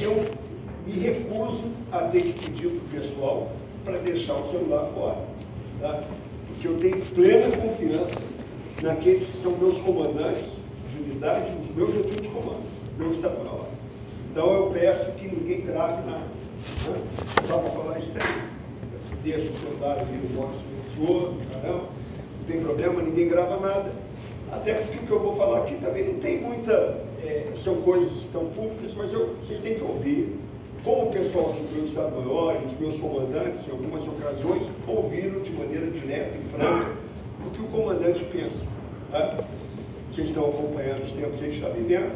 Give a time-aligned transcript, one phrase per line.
[0.00, 0.24] Eu
[0.86, 3.52] me recuso a ter que pedir para o pessoal
[3.84, 5.18] para deixar o celular fora.
[5.80, 6.04] Tá?
[6.46, 8.20] Porque eu tenho plena confiança
[8.82, 10.56] naqueles que são meus comandantes
[10.90, 12.62] de unidade, os meus antigos de comando,
[12.98, 13.68] meus estadual.
[14.30, 16.26] Então eu peço que ninguém grave nada.
[16.86, 17.02] Né?
[17.46, 18.50] Só para falar isso aí.
[19.22, 21.84] Deixa o celular aqui no modo silencioso, caramba,
[22.38, 23.92] não tem problema, ninguém grava nada.
[24.50, 27.09] Até porque o que eu vou falar aqui também não tem muita.
[27.22, 30.36] É, são coisas tão públicas, mas eu, vocês têm que ouvir.
[30.82, 35.90] Como o pessoal do Estado Maior, os meus comandantes, em algumas ocasiões, ouviram de maneira
[35.90, 36.92] direta e franca
[37.46, 38.64] o que o comandante pensa.
[39.10, 39.44] Tá?
[40.10, 42.12] Vocês estão acompanhando os tempos, vocês estão vivendo.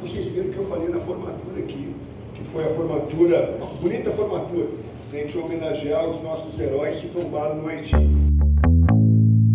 [0.00, 1.92] Vocês viram que eu falei na formatura aqui,
[2.34, 4.68] que foi a formatura, uma bonita formatura,
[5.10, 8.27] para a gente homenagear os nossos heróis que tombaram no Haiti.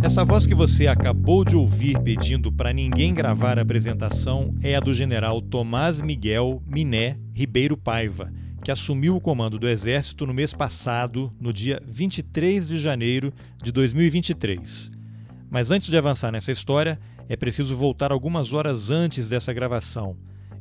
[0.03, 4.81] Essa voz que você acabou de ouvir pedindo para ninguém gravar a apresentação é a
[4.81, 8.29] do general Tomás Miguel Miné Ribeiro Paiva,
[8.61, 13.71] que assumiu o comando do Exército no mês passado, no dia 23 de janeiro de
[13.71, 14.91] 2023.
[15.49, 20.17] Mas antes de avançar nessa história, é preciso voltar algumas horas antes dessa gravação.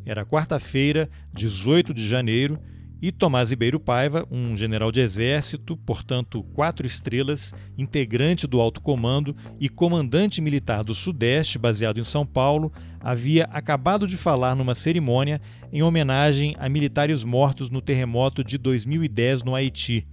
[0.06, 2.60] Era quarta-feira, 18 de janeiro,
[3.02, 9.36] e Tomás Ribeiro Paiva, um general de exército, portanto quatro estrelas, integrante do alto comando
[9.58, 15.40] e comandante militar do Sudeste, baseado em São Paulo, havia acabado de falar numa cerimônia
[15.72, 20.06] em homenagem a militares mortos no terremoto de 2010 no Haiti.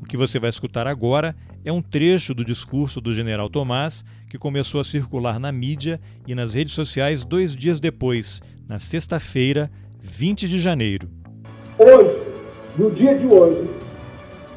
[0.00, 4.38] O que você vai escutar agora é um trecho do discurso do general Tomás, que
[4.38, 9.70] começou a circular na mídia e nas redes sociais dois dias depois, na sexta-feira,
[10.00, 11.10] 20 de janeiro.
[11.78, 12.13] Hoje,
[12.76, 13.68] no dia de hoje,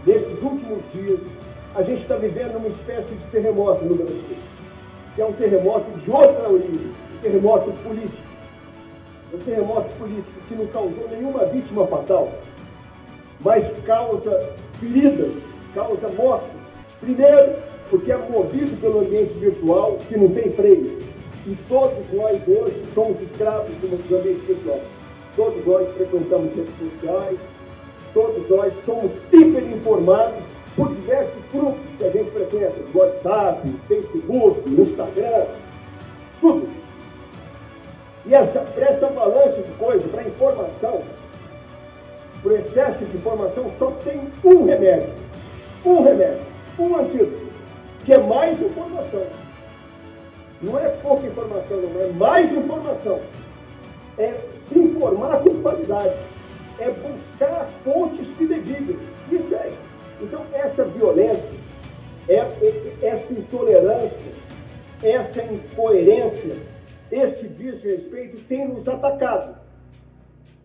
[0.05, 1.19] nesses últimos dias,
[1.75, 4.37] a gente está vivendo uma espécie de terremoto no Brasil,
[5.15, 8.27] que é um terremoto de outra origem, um terremoto político.
[9.33, 12.31] Um terremoto político que não causou nenhuma vítima fatal,
[13.41, 15.33] mas causa feridas,
[15.75, 16.49] causa mortes.
[17.01, 17.55] Primeiro,
[17.89, 20.97] porque é movido pelo ambiente virtual que não tem freio.
[21.45, 24.79] E todos nós hoje somos escravos do ambiente virtual.
[25.35, 27.37] Todos nós frequentamos redes sociais,
[28.17, 30.41] todos nós somos hiperinformados
[30.75, 35.45] por diversos grupos que a gente frequenta, WhatsApp, Facebook, Instagram,
[36.41, 36.67] tudo.
[38.25, 41.03] E essa, essa avalanche de coisas para informação,
[42.41, 45.13] por excesso de informação, só tem um remédio.
[45.85, 46.41] Um remédio,
[46.79, 47.47] um antídoto,
[48.03, 49.27] que é mais informação.
[50.63, 53.19] Não é pouca informação, não é mais informação.
[54.17, 54.33] É
[54.75, 56.15] informar com qualidade,
[56.79, 58.97] é buscar fontes fidedignas.
[59.31, 59.71] Isso é.
[60.21, 61.59] Então, essa violência,
[62.27, 64.31] é, é, essa intolerância,
[65.03, 66.57] essa incoerência,
[67.11, 69.57] esse desrespeito tem nos atacado.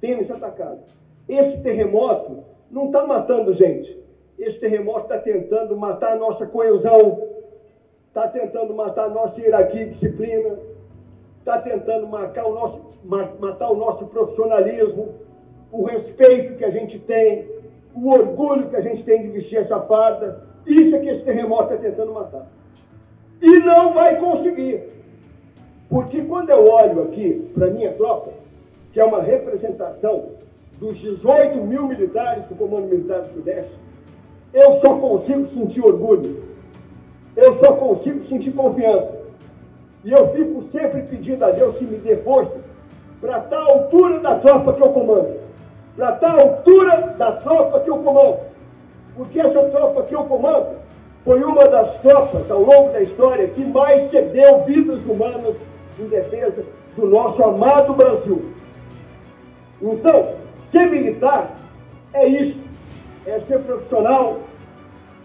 [0.01, 0.81] Tem nos atacado.
[1.29, 4.03] Esse terremoto não está matando gente.
[4.39, 7.29] Esse terremoto está tentando matar a nossa coesão,
[8.09, 10.59] está tentando matar a nossa hierarquia e disciplina,
[11.39, 15.15] está tentando marcar o nosso, matar o nosso profissionalismo,
[15.73, 17.47] o respeito que a gente tem,
[17.95, 20.45] o orgulho que a gente tem de vestir essa farda.
[20.67, 22.47] Isso é que esse terremoto está tentando matar.
[23.41, 24.93] E não vai conseguir.
[25.89, 28.33] Porque quando eu olho aqui para a minha tropa,
[28.93, 30.27] que é uma representação
[30.79, 33.73] dos 18 mil militares do Comando Militar do Sudeste,
[34.53, 36.43] eu só consigo sentir orgulho.
[37.35, 39.23] Eu só consigo sentir confiança.
[40.05, 42.61] E eu fico sempre pedindo a Deus que me dê força
[43.21, 45.43] para estar à altura da tropa que eu comando.
[45.97, 48.41] Para estar à altura da tropa que eu comando.
[49.17, 50.77] Porque essa tropa que eu comando
[51.25, 55.55] foi uma das tropas ao longo da história que mais cedeu vidas humanas
[55.99, 56.65] em defesa
[56.97, 58.53] do nosso amado Brasil.
[59.81, 60.35] Então,
[60.71, 61.51] ser militar
[62.15, 62.61] é isso.
[63.27, 64.41] É ser profissional,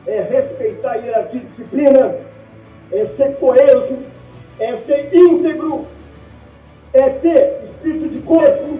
[0.06, 2.16] é respeitar a hierarquia e disciplina,
[2.92, 3.98] é ser coeso,
[4.60, 5.86] é ser íntegro,
[6.94, 8.80] é ter espírito de corpo,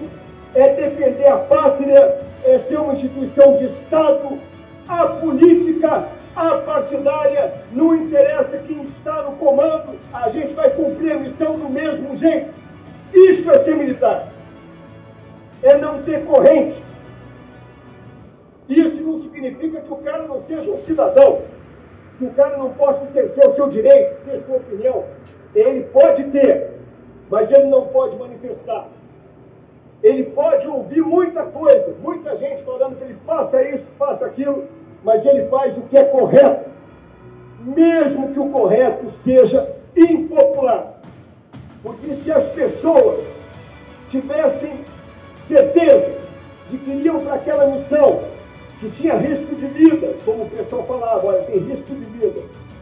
[0.54, 4.38] é defender a pátria, é ser uma instituição de Estado,
[4.88, 11.18] a política, a partidária, não interessa quem está no comando, a gente vai cumprir a
[11.18, 12.54] missão do mesmo jeito.
[13.12, 14.28] Isso é ser militar.
[15.62, 16.82] É não ter corrente,
[18.68, 21.40] Isso não significa que o cara não seja um cidadão,
[22.18, 25.04] que o cara não possa exercer o seu direito, ter sua opinião.
[25.54, 26.72] Ele pode ter,
[27.30, 28.86] mas ele não pode manifestar.
[30.02, 34.64] Ele pode ouvir muita coisa, muita gente falando que ele faça isso, faça aquilo,
[35.04, 36.70] mas ele faz o que é correto,
[37.60, 41.00] mesmo que o correto seja impopular.
[41.82, 43.24] Porque se as pessoas
[44.10, 44.84] tivessem
[45.48, 46.18] certeza
[46.70, 48.20] de que iriam para aquela missão,
[48.80, 52.40] que tinha risco de vida, como o pessoal falava, olha, tem risco de vida,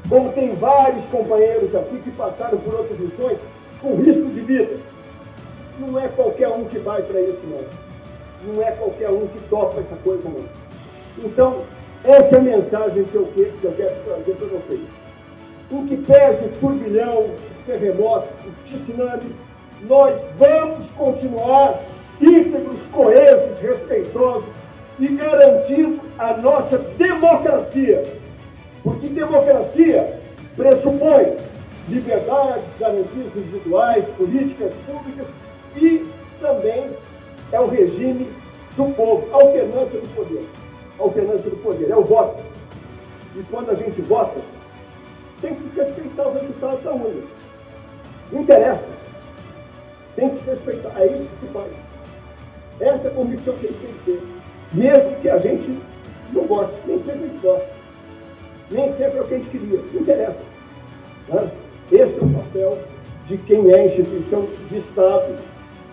[0.09, 3.39] como tem vários companheiros aqui que passaram por outras missões
[3.81, 4.77] com risco de vida.
[5.79, 8.55] Não é qualquer um que vai para isso, não.
[8.55, 10.45] Não é qualquer um que topa essa coisa, não.
[11.25, 11.63] Então,
[12.05, 14.81] essa é a mensagem que eu, que eu quero trazer para vocês.
[15.71, 19.33] O que pese o turbilhão, os terremotos, os tsunamis,
[19.83, 21.81] nós vamos continuar
[22.21, 24.49] íntegros, coesos, respeitosos
[24.99, 28.03] e garantindo a nossa democracia.
[28.83, 30.21] Porque democracia
[30.57, 31.37] pressupõe
[31.89, 35.27] liberdade, garantias individuais, políticas públicas
[35.77, 36.07] e
[36.41, 36.91] também
[37.53, 38.29] é o regime
[38.77, 40.47] do povo, alternância do poder.
[40.99, 42.43] Alternância do poder, é o voto.
[43.37, 44.41] E quando a gente vota,
[45.41, 47.23] tem que respeitar os resultados da urna.
[48.33, 48.85] Não interessa.
[50.17, 51.01] Tem que respeitar.
[51.01, 51.73] É isso que se faz.
[52.81, 54.23] Essa é a convicção que ele tem que ter.
[54.73, 55.79] Mesmo que a gente
[56.33, 56.75] não goste.
[56.87, 57.69] Nem sempre a gente gosta.
[58.71, 59.79] Nem sempre é o que a gente queria.
[59.93, 60.45] Não interessa.
[61.29, 61.51] Né?
[61.93, 62.79] Esse é o papel
[63.29, 65.37] de quem é instituição de Estado,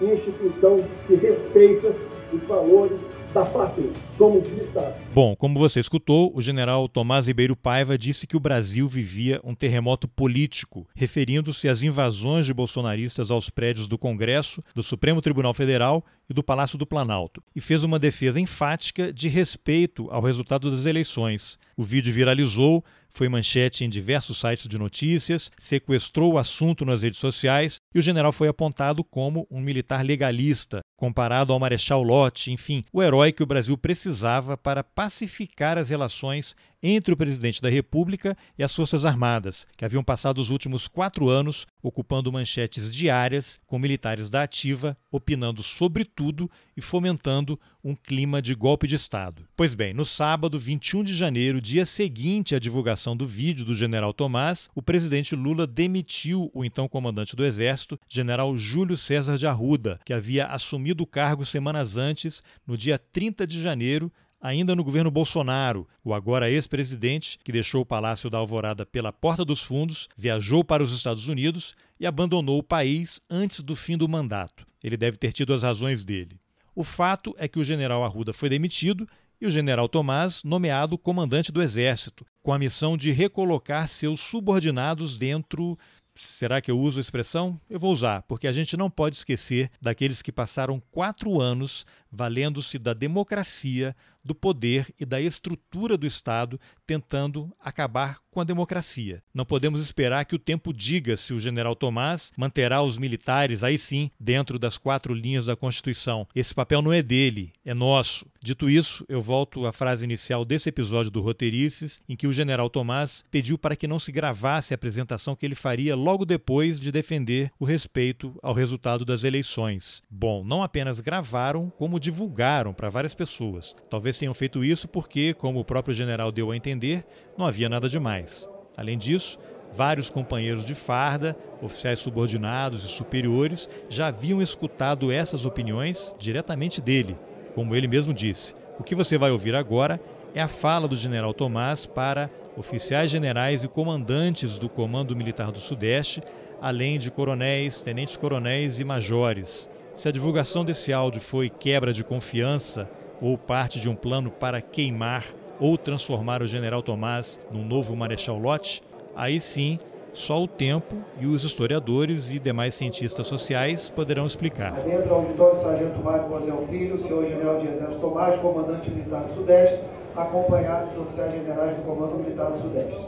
[0.03, 1.95] instituição que respeita
[2.31, 3.00] os valores
[3.33, 4.95] da pátria, como Estado.
[5.11, 9.55] Bom, como você escutou, o general Tomás Ribeiro Paiva disse que o Brasil vivia um
[9.55, 16.05] terremoto político, referindo-se às invasões de bolsonaristas aos prédios do Congresso, do Supremo Tribunal Federal
[16.29, 20.85] e do Palácio do Planalto, e fez uma defesa enfática de respeito ao resultado das
[20.85, 21.57] eleições.
[21.75, 22.83] O vídeo viralizou,
[23.15, 28.01] foi manchete em diversos sites de notícias, sequestrou o assunto nas redes sociais e o
[28.01, 33.44] general foi apontado como um militar legalista, comparado ao Marechal Lott, enfim, o herói que
[33.44, 39.06] o Brasil precisava para pacificar as relações entre o presidente da República e as Forças
[39.06, 44.97] Armadas, que haviam passado os últimos quatro anos ocupando manchetes diárias com militares da ativa
[45.09, 49.45] opinando sobre tudo e fomentando um clima de golpe de Estado.
[49.56, 54.13] Pois bem, no sábado, 21 de janeiro, dia seguinte à divulgação do vídeo do general
[54.13, 60.00] Tomás, o presidente Lula demitiu o então comandante do Exército, general Júlio César de Arruda,
[60.06, 64.12] que havia assumido o cargo semanas antes, no dia 30 de janeiro,
[64.44, 69.45] ainda no governo Bolsonaro, o agora ex-presidente, que deixou o Palácio da Alvorada pela porta
[69.45, 74.10] dos fundos, viajou para os Estados Unidos e abandonou o país antes do fim do
[74.10, 74.68] mandato.
[74.84, 76.42] Ele deve ter tido as razões dele.
[76.75, 79.07] O fato é que o general Arruda foi demitido
[79.40, 85.16] e o general Tomás nomeado comandante do Exército, com a missão de recolocar seus subordinados
[85.16, 85.78] dentro
[86.16, 87.60] Será que eu uso a expressão?
[87.68, 92.77] Eu vou usar, porque a gente não pode esquecer daqueles que passaram quatro anos valendo-se
[92.77, 99.21] da democracia, do poder e da estrutura do Estado, tentando acabar com a democracia.
[99.33, 103.77] Não podemos esperar que o tempo diga se o general Tomás manterá os militares, aí
[103.77, 106.27] sim, dentro das quatro linhas da Constituição.
[106.33, 108.25] Esse papel não é dele, é nosso.
[108.42, 112.70] Dito isso, eu volto à frase inicial desse episódio do Roteirices, em que o general
[112.70, 116.91] Tomás pediu para que não se gravasse a apresentação que ele faria logo depois de
[116.91, 120.01] defender o respeito ao resultado das eleições.
[120.10, 123.75] Bom, não apenas gravaram, como divulgaram para várias pessoas.
[123.89, 127.05] Talvez tenham feito isso porque, como o próprio general deu a entender,
[127.38, 128.48] não havia nada demais.
[128.75, 129.39] Além disso,
[129.75, 137.17] vários companheiros de farda, oficiais subordinados e superiores, já haviam escutado essas opiniões diretamente dele,
[137.55, 138.53] como ele mesmo disse.
[138.77, 140.00] O que você vai ouvir agora
[140.36, 145.60] é a fala do general Tomás para oficiais generais e comandantes do Comando Militar do
[145.60, 146.22] Sudeste,
[146.62, 149.69] além de coronéis, tenentes-coronéis e majores.
[149.93, 152.89] Se a divulgação desse áudio foi quebra de confiança
[153.21, 155.25] ou parte de um plano para queimar
[155.59, 158.81] ou transformar o general Tomás num novo Marechal Lott,
[159.15, 159.77] aí sim
[160.12, 164.71] só o tempo e os historiadores e demais cientistas sociais poderão explicar.
[164.81, 169.35] Dentro do auditório, Sargento Mário Mozel Filho, senhor general de exército Tomás, comandante militar do
[169.35, 169.83] Sudeste,
[170.15, 173.00] acompanhado dos oficiais generais do Comando Militar do Sudeste.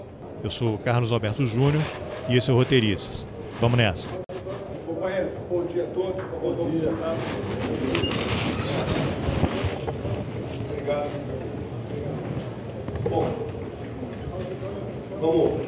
[0.44, 1.82] Eu sou Carlos Alberto Júnior
[2.30, 3.28] e esse é o Roteirices.
[3.60, 4.25] Vamos nessa.
[5.56, 6.22] Bom dia a todos.
[6.42, 6.90] Bom dia.
[10.70, 11.10] Obrigado.
[13.10, 13.26] Bom,
[15.22, 15.62] vamos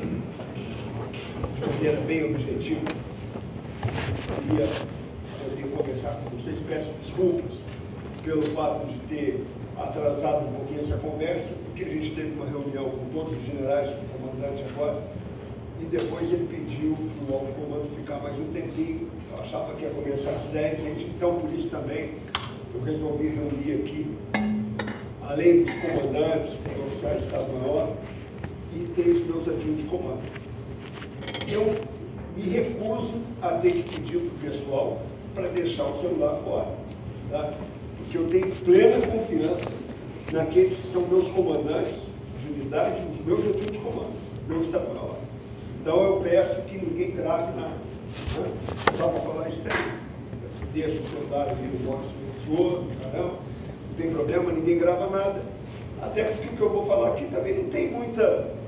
[1.56, 2.82] de maneira bem objetiva.
[4.50, 4.68] Queria
[5.40, 7.62] poder conversar com vocês, peço desculpas
[8.26, 9.46] pelo fato de ter
[9.78, 13.88] atrasado um pouquinho essa conversa, porque a gente teve uma reunião com todos os generais,
[13.88, 15.02] com o comandante agora,
[15.80, 19.08] e depois ele pediu para o alto comando ficar mais um tempinho.
[19.32, 22.12] Eu achava que ia começar às 10, gente, então por isso também
[22.74, 24.08] eu resolvi reunir aqui,
[25.22, 27.94] além dos comandantes, tem oficiais de Estado-Maior
[28.76, 30.22] e tem os meus adjuntos de comando.
[31.48, 31.76] Eu
[32.36, 35.02] me recuso a ter que pedir para o pessoal
[35.34, 36.68] para deixar o celular fora,
[37.30, 37.54] tá?
[37.98, 39.72] porque eu tenho plena confiança
[40.32, 42.04] naqueles que são meus comandantes
[42.42, 44.14] de unidade, os meus adjuntos de comando,
[44.48, 45.17] meu Estado-Maior.
[45.88, 47.78] Então eu peço que ninguém grave nada.
[48.36, 48.52] Né?
[48.98, 49.94] Só para falar isso aí.
[50.74, 53.36] Deixa o celular ali no modo silencioso, caramba.
[53.90, 55.42] Não tem problema, ninguém grava nada.
[56.02, 58.22] Até porque o que eu vou falar aqui também não tem muita.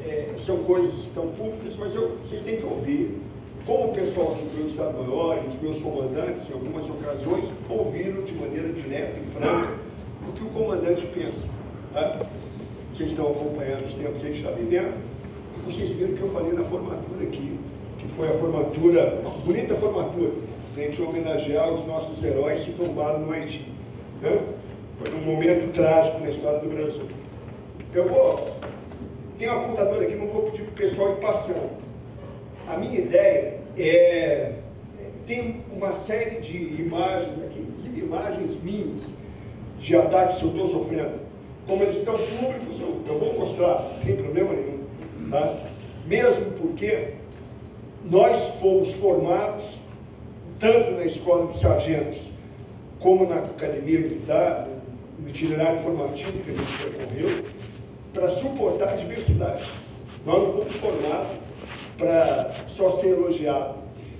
[0.05, 3.19] É, são coisas tão públicas, mas eu, vocês têm que ouvir.
[3.65, 8.33] Como o pessoal aqui do Estado-Maior e os meus comandantes, em algumas ocasiões, ouviram de
[8.33, 9.73] maneira direta e franca
[10.25, 11.45] o que o comandante pensa.
[11.93, 12.25] Tá?
[12.93, 15.08] Vocês estão acompanhando os tempos, vocês estão vivendo
[15.69, 17.59] vocês viram que eu falei na formatura aqui,
[17.99, 20.31] que foi a formatura, uma bonita formatura,
[20.73, 23.71] para a gente homenagear os nossos heróis que tombaram no Haiti.
[24.21, 24.41] Né?
[24.97, 27.03] Foi um momento trágico na história do Brasil.
[27.93, 28.49] Eu vou.
[29.37, 31.69] Tem um apontador aqui, mas vou pedir para o pessoal ir passando.
[32.67, 34.53] A minha ideia é.
[35.27, 39.03] Tem uma série de imagens aqui, inclusive imagens minhas,
[39.79, 41.19] de ataques que eu estou sofrendo.
[41.67, 44.78] Como eles estão públicos, eu, eu vou mostrar, sem problema nenhum.
[45.29, 45.55] Tá?
[46.07, 47.09] Mesmo porque
[48.03, 49.79] nós fomos formados,
[50.59, 52.31] tanto na escola de sargentos,
[52.99, 54.67] como na academia militar,
[55.19, 57.45] no itinerário formativo que a gente percorreu,
[58.13, 59.63] para suportar a diversidade.
[60.25, 61.37] Nós não fomos formados
[61.97, 63.75] para só ser elogiado.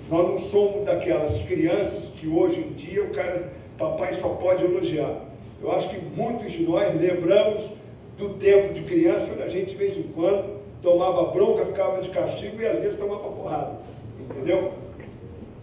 [0.09, 5.21] Nós não somos daquelas crianças que hoje em dia o cara, papai só pode elogiar.
[5.61, 7.69] Eu acho que muitos de nós lembramos
[8.17, 12.09] do tempo de criança, quando a gente de vez em quando tomava bronca, ficava de
[12.09, 13.77] castigo e às vezes tomava porrada,
[14.29, 14.71] entendeu?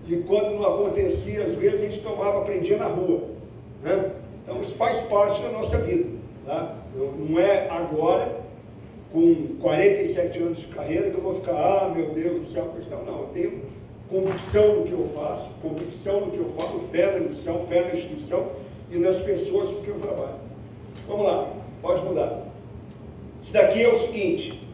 [0.08, 3.22] E quando não acontecia, às vezes a gente tomava, aprendia na rua.
[3.82, 4.12] Né?
[4.42, 6.08] Então isso faz parte da nossa vida.
[6.44, 6.76] Tá?
[6.94, 8.40] Não é agora,
[9.12, 13.04] com 47 anos de carreira, que eu vou ficar, ah, meu Deus do céu, questão.
[13.04, 13.62] Não, eu tenho
[14.08, 17.94] convicção no que eu faço, convicção no que eu falo, fé na missão, fé na
[17.94, 18.46] instituição
[18.90, 20.36] e nas pessoas com que eu trabalho.
[21.08, 22.42] Vamos lá, pode mudar.
[23.42, 24.65] Isso daqui é o seguinte,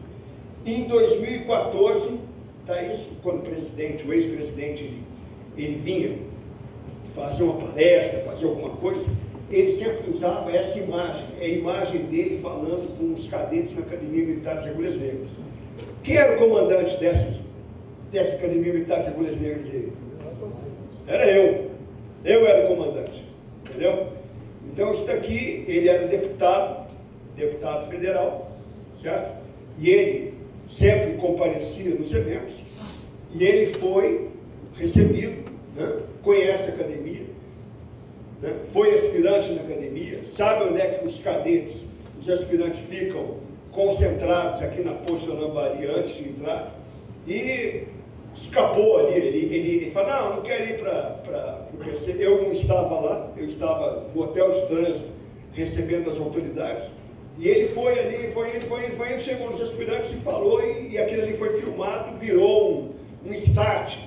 [0.65, 2.19] em 2014,
[2.65, 5.03] tá isso, quando o presidente, o ex-presidente, ele,
[5.57, 6.17] ele vinha
[7.13, 9.05] fazer uma palestra, fazer alguma coisa,
[9.51, 14.25] ele sempre usava essa imagem, é a imagem dele falando com os cadetes na Academia
[14.25, 15.29] Militar de Agulhas Negras.
[16.01, 17.41] Quem era o comandante dessas,
[18.11, 19.93] dessa Academia Militar de Agulhas Negras dele?
[21.05, 21.71] Era eu.
[22.23, 23.23] Eu era o comandante.
[23.65, 24.07] Entendeu?
[24.71, 26.89] Então, isso daqui, ele era deputado,
[27.35, 28.51] deputado federal,
[28.95, 29.37] certo?
[29.77, 30.33] E ele
[30.69, 32.55] sempre comparecia nos eventos,
[33.33, 34.29] e ele foi
[34.75, 35.99] recebido, né?
[36.21, 37.23] conhece a academia,
[38.41, 38.55] né?
[38.67, 41.85] foi aspirante na academia, sabe onde é que os cadetes,
[42.19, 43.37] os aspirantes ficam
[43.71, 46.75] concentrados aqui na Poxa Lambari antes de entrar,
[47.27, 47.83] e
[48.33, 52.99] escapou ali, ele, ele, ele não, não quero ir para o PC, eu não estava
[52.99, 55.09] lá, eu estava no hotel de trânsito,
[55.53, 56.89] recebendo as autoridades,
[57.37, 60.63] e ele foi ali, foi, ele foi, ele foi, ele chegou nos aspirantes e falou,
[60.63, 62.93] e, e aquilo ali foi filmado, virou um,
[63.25, 63.97] um start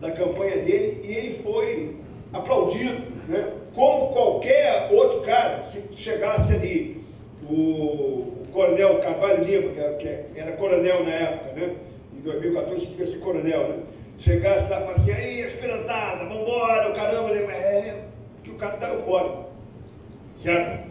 [0.00, 1.96] da campanha dele, e ele foi
[2.32, 3.52] aplaudido, né?
[3.74, 7.02] como qualquer outro cara, se chegasse ali,
[7.48, 11.74] o, coronel Carvalho Lima, que, que era coronel na época, né?
[12.16, 13.76] em 2014 devia ser coronel, né?
[14.18, 17.40] chegasse lá e falasse, aí, aspirantada, vambora, o caramba, né?
[17.52, 18.04] é,
[18.42, 19.46] que o cara está eufórico,
[20.34, 20.88] certo?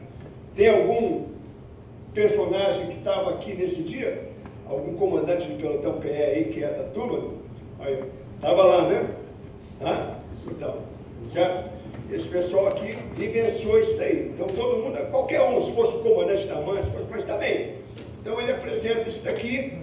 [0.56, 1.37] Tem algum
[2.18, 4.24] personagem que estava aqui nesse dia,
[4.68, 7.36] algum comandante do pelotão PE aí, que é da turma,
[8.36, 9.08] estava lá, né?
[9.80, 10.16] Ah,
[10.48, 10.78] então,
[11.32, 11.70] certo?
[12.12, 14.32] Esse pessoal aqui vivenciou isso daí.
[14.34, 17.76] Então todo mundo, qualquer um, se fosse o comandante da mãe, fosse, mas também.
[18.20, 19.74] Então ele apresenta isso daqui.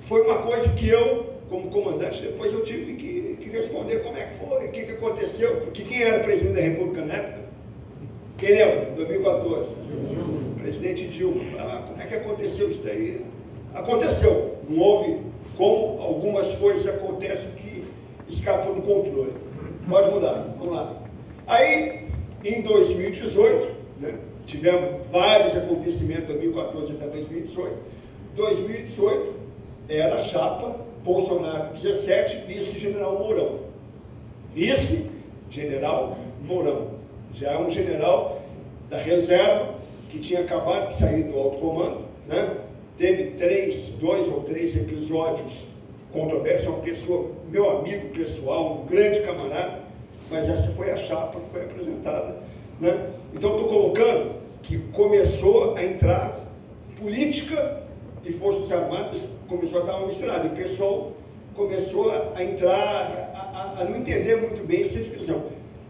[0.00, 4.24] Foi uma coisa que eu, como comandante, depois eu tive que, que responder como é
[4.24, 7.42] que foi, o que, que aconteceu, porque quem era presidente da República na época?
[8.36, 8.90] Quem lembra?
[8.96, 9.72] 2014
[10.62, 11.82] presidente Dilma.
[11.86, 13.24] Como é que aconteceu isso daí?
[13.74, 14.58] Aconteceu.
[14.68, 15.20] Não houve
[15.56, 17.84] como algumas coisas acontecem que
[18.28, 19.32] escapam do controle.
[19.88, 20.54] Pode mudar.
[20.58, 20.96] Vamos lá.
[21.46, 22.06] Aí,
[22.44, 24.14] em 2018, né,
[24.46, 27.76] tivemos vários acontecimentos, 2014 até 2018.
[28.36, 29.34] 2018
[29.88, 33.58] era chapa Bolsonaro 17, vice-general Mourão.
[34.54, 36.92] Vice-general Mourão.
[37.34, 38.40] Já é um general
[38.88, 39.74] da reserva,
[40.12, 42.58] que tinha acabado de sair do alto comando, né?
[42.98, 45.64] teve três, dois ou três episódios
[46.12, 49.80] controversos, é uma pessoa, meu amigo pessoal, um grande camarada,
[50.30, 52.36] mas essa foi a chapa que foi apresentada.
[52.78, 53.08] Né?
[53.32, 56.40] Então estou colocando que começou a entrar
[57.00, 57.82] política
[58.22, 61.12] e Forças Armadas, começou a dar uma misturada, e o pessoal
[61.54, 62.70] começou a entrar,
[63.34, 65.44] a, a, a não entender muito bem essa divisão.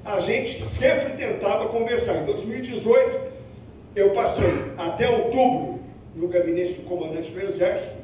[0.05, 2.23] A gente sempre tentava conversar.
[2.23, 3.32] Em 2018,
[3.94, 5.80] eu passei até outubro
[6.14, 7.96] no gabinete do comandante do Exército,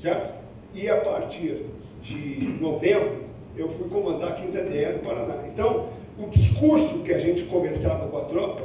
[0.00, 0.34] certo?
[0.74, 1.66] E a partir
[2.02, 3.24] de novembro,
[3.56, 5.46] eu fui comandar a Quinta DR no Paraná.
[5.48, 5.88] Então,
[6.18, 8.62] o discurso que a gente conversava com a tropa,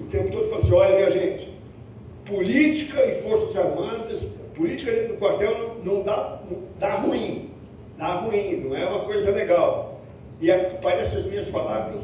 [0.00, 1.52] o tempo todo falou assim, olha minha gente,
[2.24, 4.24] política e forças armadas,
[4.54, 7.50] política dentro do quartel não, não dá, não, dá ruim,
[7.96, 10.00] dá ruim, não é uma coisa legal.
[10.40, 10.48] E
[10.80, 12.02] parece as minhas palavras,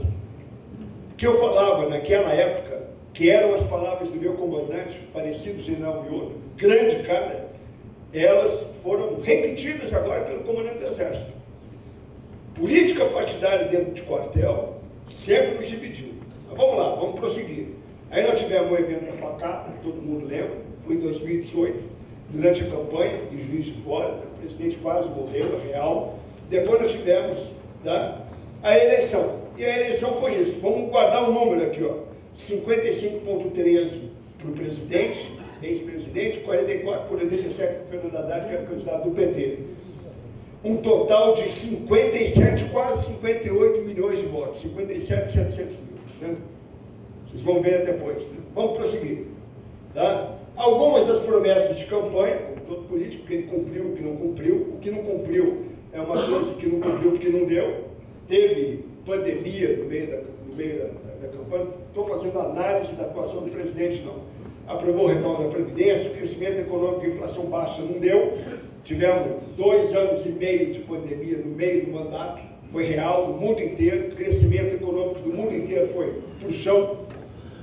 [1.16, 2.67] que eu falava naquela época,
[3.18, 7.48] que eram as palavras do meu comandante, falecido general Mioto, grande cara,
[8.14, 11.32] elas foram repetidas agora pelo comandante do Exército.
[12.54, 14.76] Política partidária dentro de quartel
[15.10, 16.10] sempre nos dividiu.
[16.48, 17.66] Mas vamos lá, vamos prosseguir.
[18.08, 20.56] Aí nós tivemos o evento da facada, todo mundo lembra,
[20.86, 21.76] foi em 2018,
[22.30, 26.20] durante a campanha, em Juiz de Fora, o presidente quase morreu, real.
[26.48, 27.36] Depois nós tivemos
[27.82, 28.20] tá,
[28.62, 29.40] a eleição.
[29.56, 30.60] E a eleição foi isso.
[30.60, 32.07] Vamos guardar o número aqui, ó.
[32.38, 33.98] 55,13
[34.38, 39.14] para o presidente, ex-presidente, 44 por 87 para o Fernando Haddad, que era candidato do
[39.14, 39.58] PT.
[40.64, 44.60] Um total de 57, quase 58 milhões de votos.
[44.60, 46.28] 57, 700 mil.
[46.28, 46.36] Né?
[47.26, 48.24] Vocês vão ver depois.
[48.26, 48.38] Né?
[48.54, 49.26] Vamos prosseguir.
[49.94, 50.36] Tá?
[50.56, 54.56] Algumas das promessas de campanha, como todo político, que ele cumpriu, o que não cumpriu.
[54.74, 57.84] O que não cumpriu é uma coisa que não cumpriu porque não deu.
[58.26, 60.16] Teve pandemia no meio da,
[60.46, 61.66] no meio da, da, campanha.
[61.88, 64.16] Estou fazendo análise da atuação do presidente, não.
[64.66, 68.36] Aprovou reforma da Previdência, crescimento econômico e inflação baixa não deu.
[68.84, 73.62] Tivemos dois anos e meio de pandemia no meio do mandato, foi real no mundo
[73.62, 76.98] inteiro, crescimento econômico do mundo inteiro foi para o chão.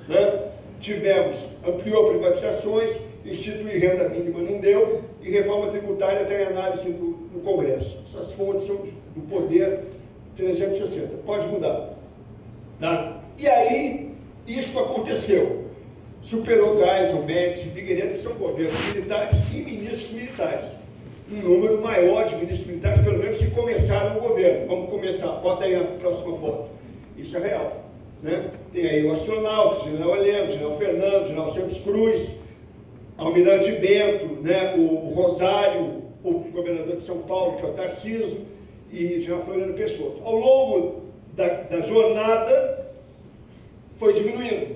[0.08, 0.50] Né?
[0.80, 7.40] Tivemos, ampliou privatizações, instituir renda mínima não deu, e reforma tributária tem análise no, no
[7.42, 7.98] Congresso.
[8.04, 9.86] Essas fontes são do poder
[10.36, 11.18] 360.
[11.26, 11.95] Pode mudar.
[12.80, 13.22] Tá?
[13.38, 14.12] E aí,
[14.48, 15.66] isso aconteceu.
[16.22, 20.66] Superou Geisel, Médici e Figueiredo, que são governos militares e ministros militares.
[21.32, 24.68] Um número maior de ministros militares, pelo menos, se começaram o governo.
[24.68, 25.28] Vamos começar.
[25.28, 26.70] Bota aí a próxima foto.
[27.18, 27.84] Isso é real.
[28.22, 28.50] Né?
[28.72, 32.32] Tem aí o astronauta, o general Heleno, o general Fernando, o general Santos Cruz,
[33.18, 34.76] Almirante Bento, né?
[34.78, 38.42] o Rosário, o governador de São Paulo, que é o Tarcísio,
[38.92, 40.22] e já foi Floriano Peixoto.
[40.24, 41.05] Ao longo
[41.36, 42.88] da, da jornada,
[43.98, 44.76] foi diminuindo.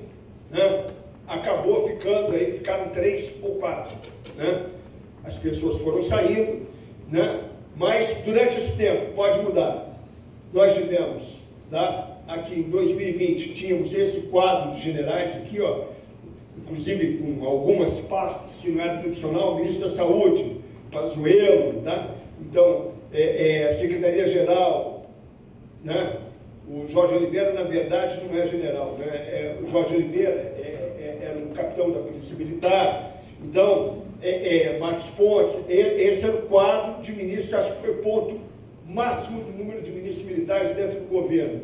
[0.50, 0.88] Né?
[1.28, 3.96] Acabou ficando aí, ficaram três ou quatro.
[4.36, 4.66] Né?
[5.24, 6.68] As pessoas foram saindo,
[7.10, 7.44] né?
[7.76, 9.90] mas durante esse tempo, pode mudar.
[10.54, 11.38] Nós tivemos,
[11.70, 12.18] tá?
[12.28, 15.86] aqui em 2020, tínhamos esse quadro de generais aqui, ó,
[16.58, 20.58] inclusive com algumas pastas que não era tradicional, o ministro da Saúde,
[20.92, 22.16] Pazuello, tá?
[22.42, 25.06] Então, é, é, a Secretaria-Geral,
[25.84, 26.18] né?
[26.70, 29.08] O Jorge Oliveira, na verdade, não é general, né?
[29.08, 33.24] É, o Jorge Oliveira é, é, era um capitão da Polícia Militar.
[33.44, 38.40] Então, é, é, Marcos Pontes, esse era o quadro de ministros, acho que foi ponto
[38.86, 41.62] máximo do número de ministros militares dentro do governo.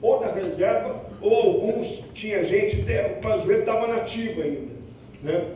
[0.00, 4.72] Ou da reserva, ou alguns, tinha gente, o Pazuello estava nativo ainda.
[5.22, 5.46] Né?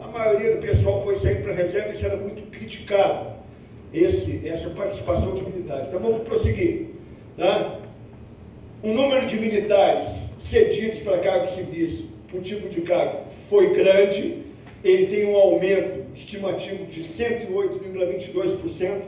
[0.00, 3.32] A maioria do pessoal foi sair para a reserva e isso era muito criticado
[3.92, 5.88] esse, essa participação de militares.
[5.88, 6.90] Então vamos prosseguir.
[7.36, 7.81] Tá?
[8.82, 14.38] O número de militares cedidos para cargos civis por tipo de cargo foi grande,
[14.82, 19.02] ele tem um aumento estimativo de 108,22%.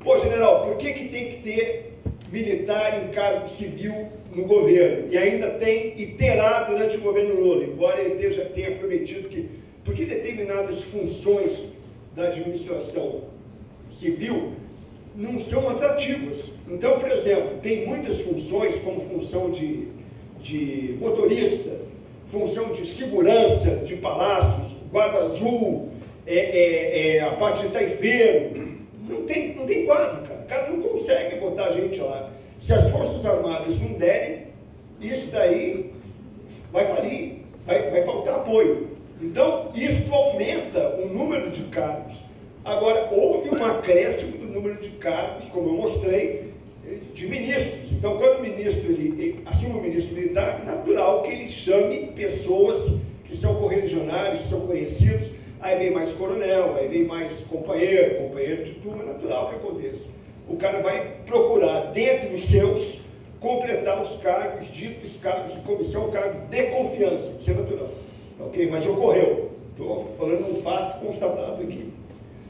[0.00, 1.94] Pô, general, por que, que tem que ter
[2.30, 5.10] militar em cargo civil no governo?
[5.10, 9.48] E ainda tem e terá durante o governo Lula, embora ele tenha, tenha prometido que,
[9.86, 11.64] porque determinadas funções
[12.14, 13.22] da administração
[13.90, 14.52] civil
[15.14, 16.50] não são atrativas.
[16.68, 19.88] Então, por exemplo, tem muitas funções, como função de,
[20.40, 21.70] de motorista,
[22.26, 25.90] função de segurança de palácios, guarda azul,
[26.26, 28.74] é, é, é, a parte de taifeiro.
[29.08, 30.40] Não tem, não tem quadro, cara.
[30.40, 32.30] O cara não consegue botar a gente lá.
[32.58, 34.46] Se as Forças Armadas não derem,
[35.00, 35.92] isso daí
[36.72, 38.88] vai falir, vai, vai faltar apoio.
[39.20, 42.20] Então, isso aumenta o número de cargos.
[42.64, 46.54] Agora, houve um acréscimo número de cargos, como eu mostrei,
[47.12, 47.90] de ministros.
[47.92, 52.92] Então, quando o ministro ele, assuma o ministro militar, natural que ele chame pessoas
[53.24, 55.30] que são correligionários, que são conhecidos.
[55.60, 60.06] Aí vem mais coronel, aí vem mais companheiro, companheiro de turma, é natural que aconteça.
[60.46, 62.98] O cara vai procurar, dentre os seus,
[63.40, 67.90] completar os cargos, ditos cargos de comissão, cargos de confiança, isso é natural.
[68.40, 68.68] Ok?
[68.70, 69.52] Mas ocorreu.
[69.70, 71.88] Estou falando um fato constatado aqui.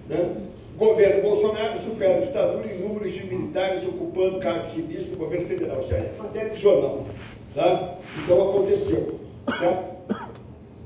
[0.08, 0.36] Né?
[0.76, 5.80] Governo Bolsonaro supera a ditadura em números de militares ocupando cargos civis no governo federal.
[5.80, 7.06] Isso é matéria de jornal.
[7.54, 7.98] Tá?
[8.22, 9.20] Então aconteceu.
[9.46, 9.84] Tá?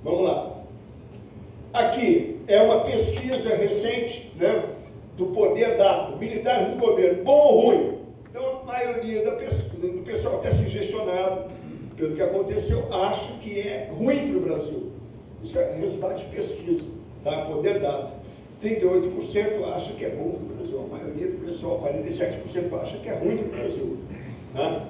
[0.05, 0.59] Vamos lá.
[1.73, 4.65] Aqui é uma pesquisa recente né,
[5.17, 7.99] do poder dado, militares do governo, bom ou ruim.
[8.31, 11.51] Então a maioria do pessoal até sugestionado
[11.99, 14.93] pelo que aconteceu, acha que é ruim para o Brasil.
[15.43, 16.89] Isso é resultado de pesquisa,
[17.25, 17.45] tá?
[17.47, 18.18] poder dado.
[18.63, 23.09] 38% acha que é bom para o Brasil, a maioria do pessoal, 47% acha que
[23.09, 23.99] é ruim para o Brasil.
[24.53, 24.89] Tá?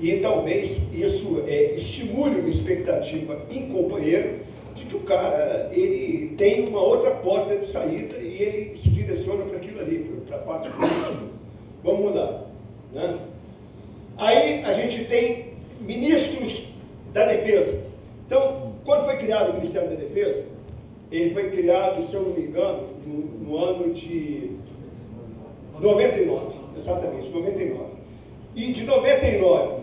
[0.00, 4.40] E talvez isso é, estimule uma expectativa em companheiro
[4.74, 9.44] de que o cara ele tem uma outra porta de saída e ele se direciona
[9.44, 11.12] para aquilo ali, para a parte política.
[11.84, 12.44] Vamos mudar.
[12.92, 13.18] Né?
[14.16, 16.68] Aí a gente tem ministros
[17.12, 17.80] da Defesa.
[18.26, 20.42] Então, quando foi criado o Ministério da Defesa,
[21.12, 24.52] ele foi criado, se eu não me engano, no, no ano de
[25.78, 27.84] 99, exatamente, 99.
[28.56, 29.82] E de 99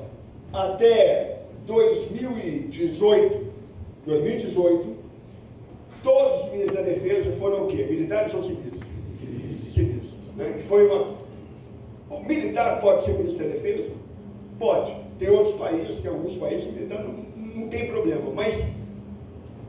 [0.52, 3.46] até 2018,
[4.06, 4.96] 2018,
[6.02, 7.86] todos os ministros da defesa foram o quê?
[7.88, 8.80] Militares ou civis?
[9.72, 10.14] Civis.
[10.36, 10.54] Né?
[10.58, 11.20] Que foi uma...
[12.10, 13.92] O militar pode ser ministro da defesa?
[14.58, 14.96] Pode.
[15.20, 17.14] Tem outros países, tem alguns países que militar não,
[17.62, 18.32] não tem problema.
[18.34, 18.64] Mas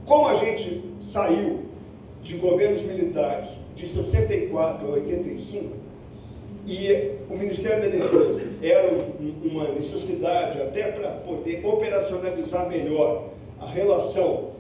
[0.06, 1.60] como a gente saiu
[2.22, 5.80] de governos militares de 64 a 85,
[6.66, 8.92] e o Ministério da Defesa era
[9.42, 14.50] uma necessidade até para poder operacionalizar melhor a relação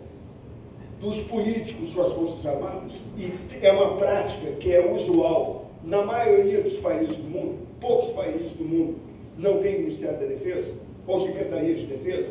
[0.98, 6.62] dos políticos com as Forças Armadas, e é uma prática que é usual na maioria
[6.62, 8.96] dos países do mundo, poucos países do mundo
[9.38, 10.70] não tem Ministério da Defesa,
[11.06, 12.28] ou Secretaria de Defesa.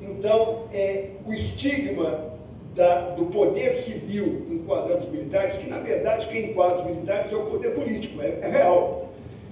[0.00, 2.27] Então, é o estigma
[2.78, 7.34] da, do poder civil enquadrando os militares, que na verdade quem enquadra os militares é
[7.34, 9.08] o poder político, é, é real.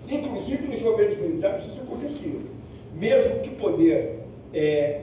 [0.08, 2.38] Inclusive nos governos militares isso acontecia.
[2.94, 4.20] Mesmo que poder,
[4.54, 5.00] é,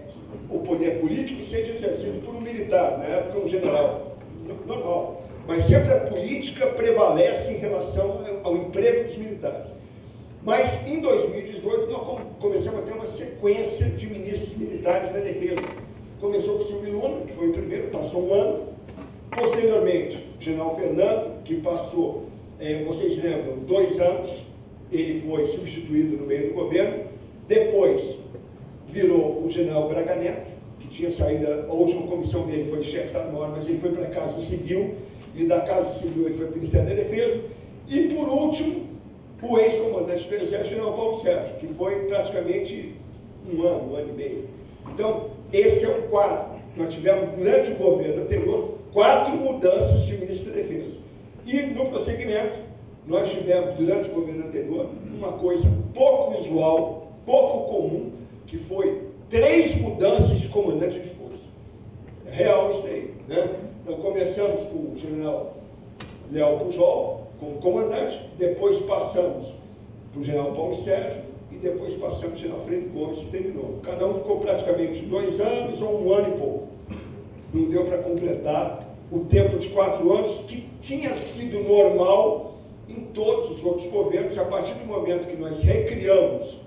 [0.49, 4.15] o poder político seja exercido por um militar, na época um general,
[4.65, 5.21] normal.
[5.45, 9.67] Mas sempre a política prevalece em relação ao emprego dos militares.
[10.41, 15.62] Mas em 2018 nós começamos a ter uma sequência de ministros militares da defesa.
[16.23, 18.67] Começou com o Silvio Luna, que foi o primeiro, passou um ano.
[19.29, 22.27] Posteriormente, o general Fernando, que passou,
[22.62, 24.45] é, vocês lembram, dois anos,
[24.89, 27.07] ele foi substituído no meio do governo.
[27.45, 28.19] Depois
[28.88, 33.07] virou o general Braga Neto, que tinha saído, a última comissão dele foi chefe de
[33.07, 34.95] Estado-Maior, mas ele foi para a Casa Civil,
[35.36, 37.41] e da Casa Civil ele foi para o Ministério da Defesa.
[37.86, 38.83] E por último,
[39.41, 42.95] o ex-comandante do Exército, general Paulo Sérgio, que foi praticamente
[43.45, 44.45] um ano, um ano e meio.
[44.88, 46.53] Então, esse é o quadro.
[46.75, 50.97] Nós tivemos, durante o governo anterior, quatro mudanças de ministro da Defesa.
[51.45, 52.59] E, no prosseguimento,
[53.05, 58.11] nós tivemos, durante o governo anterior, uma coisa pouco usual, pouco comum,
[58.47, 61.43] que foi três mudanças de comandante de força.
[62.25, 63.13] É real isso aí.
[63.27, 63.49] Né?
[63.83, 65.53] Então, começamos com o general
[66.31, 69.53] Léo Pujol, como comandante, depois passamos
[70.11, 71.33] para o general Paulo Sérgio
[71.63, 73.80] depois passamos general Freire Gomes, terminou.
[73.82, 76.67] Cada um ficou praticamente dois anos ou um ano e pouco.
[77.54, 82.58] Não deu para completar o tempo de quatro anos, que tinha sido normal
[82.89, 86.58] em todos os outros governos, a partir do momento que nós recriamos,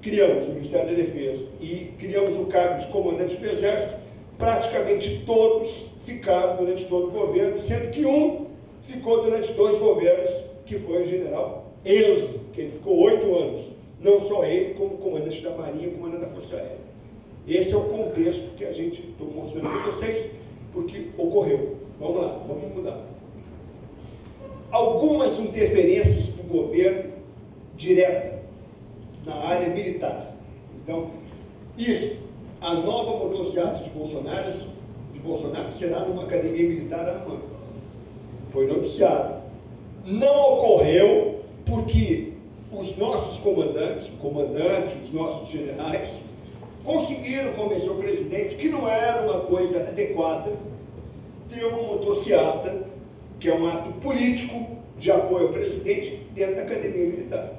[0.00, 3.96] criamos o Ministério da Defesa e criamos o cargo de comandante do Exército,
[4.38, 8.46] praticamente todos ficaram durante todo o governo, sendo que um
[8.82, 10.30] ficou durante dois governos,
[10.64, 13.81] que foi o general Enzo, que ele ficou oito anos.
[14.02, 16.78] Não só ele, como comandante da Marinha comandante da Força Aérea.
[17.46, 20.30] Esse é o contexto que a gente estou mostrando para vocês,
[20.72, 21.76] porque ocorreu.
[21.98, 23.00] Vamos lá, vamos mudar.
[24.70, 27.12] Algumas interferências do governo
[27.76, 28.42] direta
[29.24, 30.34] na área militar.
[30.82, 31.10] Então,
[31.76, 32.16] isso,
[32.60, 34.52] a nova motocicleta de Bolsonaro,
[35.12, 37.52] de Bolsonaro será numa academia militar alemã
[38.52, 39.42] foi noticiado.
[40.04, 42.31] Não ocorreu porque
[42.72, 46.20] os nossos comandantes, o comandante, os nossos generais,
[46.82, 50.52] conseguiram convencer o presidente que não era uma coisa adequada
[51.50, 52.82] ter uma motociata,
[53.38, 54.66] que é um ato político
[54.98, 57.52] de apoio ao presidente, dentro da academia militar.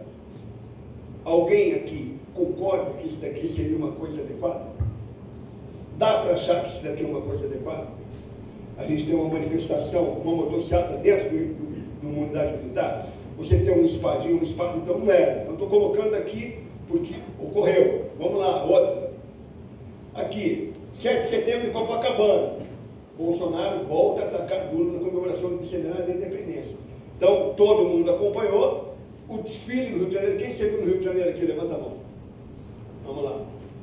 [1.24, 4.66] Alguém aqui concorda que isso daqui seria uma coisa adequada?
[5.98, 7.88] Dá para achar que isso daqui é uma coisa adequada?
[8.78, 11.56] A gente tem uma manifestação, uma motocicleta dentro de
[12.02, 13.08] uma unidade militar.
[13.38, 15.42] Você tem um espadinho, um espada, então não era.
[15.42, 18.06] Então estou colocando aqui porque ocorreu.
[18.20, 19.12] Vamos lá, outra.
[20.14, 22.54] Aqui, 7 de setembro de Copacabana.
[23.18, 26.76] Bolsonaro volta a atacar Lula na comemoração do bicentenário da independência.
[27.18, 28.96] Então, todo mundo acompanhou
[29.30, 30.38] o desfile no Rio de Janeiro.
[30.38, 31.46] Quem chegou no Rio de Janeiro aqui?
[31.46, 31.94] Levanta a mão.
[33.06, 33.42] Vamos lá.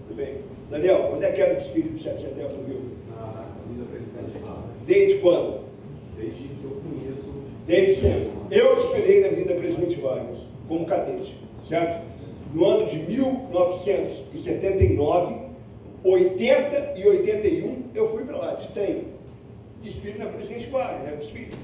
[0.08, 0.36] Tudo bem.
[0.70, 2.80] Daniel, onde é que era o desfile do 7 de setembro no Rio?
[3.08, 4.64] Na Avenida Presidente Vargas.
[4.86, 5.60] Desde quando?
[6.16, 7.30] Desde que eu conheço.
[7.66, 8.39] Desde sempre.
[8.50, 12.04] Eu desfilei na Avenida Presidente Vargas, como cadete, certo?
[12.52, 15.34] No ano de 1979,
[16.02, 19.04] 80 e 81, eu fui para lá, de trem.
[19.80, 21.54] Desfile na Presidente Vargas, era desfile.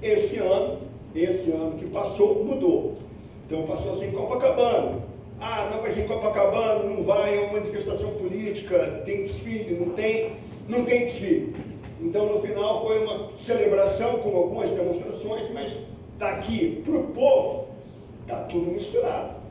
[0.00, 0.78] Esse ano,
[1.12, 2.94] esse ano que passou, mudou.
[3.46, 5.00] Então passou assim Copacabana.
[5.40, 10.36] Ah, não vai ser Copacabana, não vai, é uma manifestação política, tem desfile, não tem,
[10.68, 11.52] não tem desfile.
[12.00, 15.76] Então no final foi uma celebração com algumas demonstrações, mas
[16.18, 17.66] daqui para o povo
[18.22, 19.42] está tudo misturado.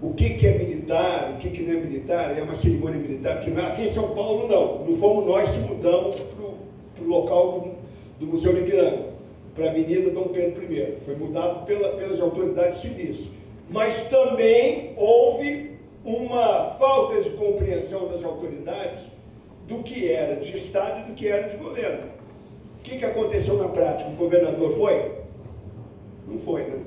[0.00, 3.48] O que, que é militar, o que, que não é militar, é uma cerimônia militar,
[3.48, 6.16] não é, aqui em São Paulo não, não fomos nós que mudamos
[6.96, 7.60] para o local
[8.18, 8.72] do, do Museu de
[9.54, 13.28] para a Avenida Dom Pedro I, foi mudado pela, pelas autoridades civis.
[13.68, 15.72] Mas também houve
[16.04, 19.00] uma falta de compreensão das autoridades
[19.68, 22.06] do que era de Estado e do que era de governo.
[22.78, 24.10] O que, que aconteceu na prática?
[24.10, 25.21] O governador foi?
[26.26, 26.78] Não foi, né?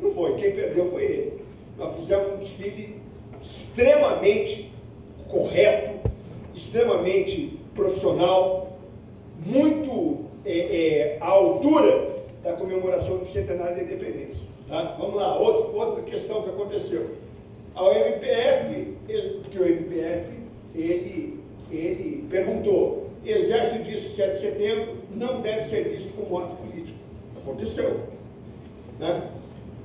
[0.00, 0.34] Não foi.
[0.36, 1.42] Quem perdeu foi ele.
[1.78, 2.96] Nós fizemos um desfile
[3.40, 4.72] extremamente
[5.28, 6.08] correto,
[6.54, 8.78] extremamente profissional,
[9.44, 14.46] muito é, é, à altura da comemoração do centenário da independência.
[14.68, 14.96] Tá?
[14.98, 17.10] Vamos lá, Outro, outra questão que aconteceu.
[17.74, 20.32] A MPF, ele, porque o MPF,
[20.74, 21.40] ele,
[21.70, 26.98] ele perguntou, exército disso 7 de setembro não deve ser visto como ato político.
[27.42, 28.00] Aconteceu.
[29.02, 29.20] Né?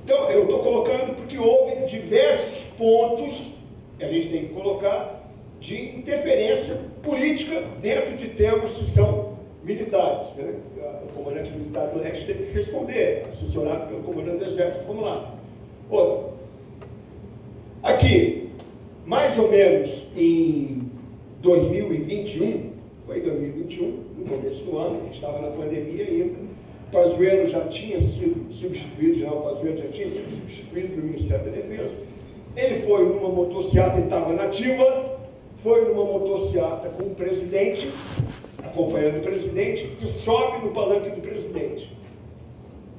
[0.04, 3.52] Então, eu estou colocando porque houve diversos pontos,
[3.98, 5.28] que a gente tem que colocar,
[5.58, 10.28] de interferência política dentro de temas que são militares.
[10.36, 10.54] Né?
[11.04, 14.86] O comandante militar do leste teve que responder, assessorado pelo comandante do exército.
[14.86, 15.34] Vamos lá.
[15.90, 16.34] Outro.
[17.82, 18.50] Aqui,
[19.04, 20.88] mais ou menos em
[21.42, 22.70] 2021,
[23.04, 26.38] foi 2021, no começo do ano, a gente estava na pandemia ainda,
[26.92, 31.96] Pazuello já tinha sido substituído, o Pazuello já tinha sido substituído pelo Ministério da Defesa.
[32.56, 35.18] Ele foi numa motocicleta e estava nativa,
[35.56, 37.90] foi numa motocicleta com o presidente,
[38.64, 41.94] acompanhando o presidente, e sobe no palanque do presidente.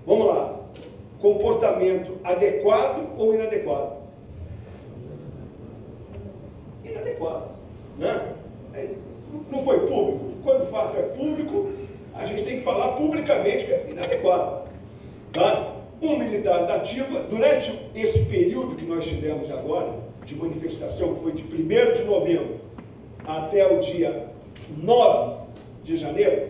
[0.06, 0.60] Vamos lá.
[1.20, 3.98] Comportamento adequado ou inadequado?
[6.86, 7.50] Inadequado.
[7.98, 8.34] Né?
[9.52, 10.26] Não foi público.
[10.44, 11.70] Quando o fato é público,
[12.20, 14.68] a gente tem que falar publicamente que é inadequado.
[15.32, 15.76] Tá?
[16.02, 21.32] Um militar da ativa, durante esse período que nós tivemos agora, de manifestação, que foi
[21.32, 22.60] de 1 de novembro
[23.26, 24.28] até o dia
[24.78, 25.40] 9
[25.84, 26.50] de janeiro,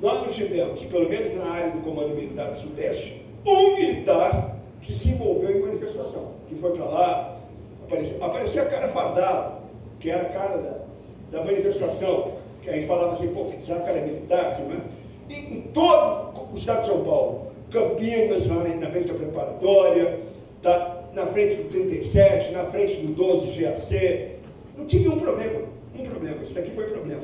[0.00, 4.92] nós não tivemos, pelo menos na área do Comando Militar do Sudeste, um militar que
[4.92, 7.36] se envolveu em manifestação, que foi para lá,
[7.86, 9.62] aparecia, aparecia a cara fardado,
[9.98, 12.37] que era a cara da, da manifestação,
[12.68, 14.46] a gente falava assim, pô, que ela é militar?
[14.46, 14.80] Assim, né?
[15.28, 20.20] E em todo o estado de São Paulo, Campinas, lá na frente da preparatória,
[20.62, 20.98] tá?
[21.14, 24.28] na frente do 37, na frente do 12 GAC,
[24.76, 25.62] não tinha um problema,
[25.98, 27.22] um problema, isso daqui foi problema.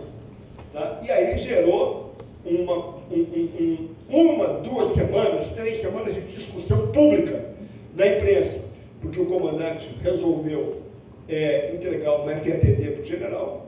[0.72, 1.00] Tá?
[1.02, 2.76] E aí gerou uma,
[3.10, 7.44] um, um, uma, duas semanas, três semanas de discussão pública
[7.94, 8.58] na imprensa,
[9.00, 10.82] porque o comandante resolveu
[11.28, 13.63] é, entregar uma FATD para o general?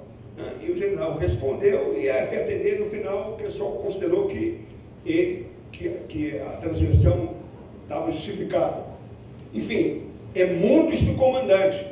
[0.60, 4.60] E o general respondeu e a FATD, no final, o pessoal considerou que
[5.04, 7.34] ele, que, que a transgressão
[7.82, 8.84] estava justificada.
[9.54, 10.02] Enfim,
[10.34, 11.86] é muito do comandante.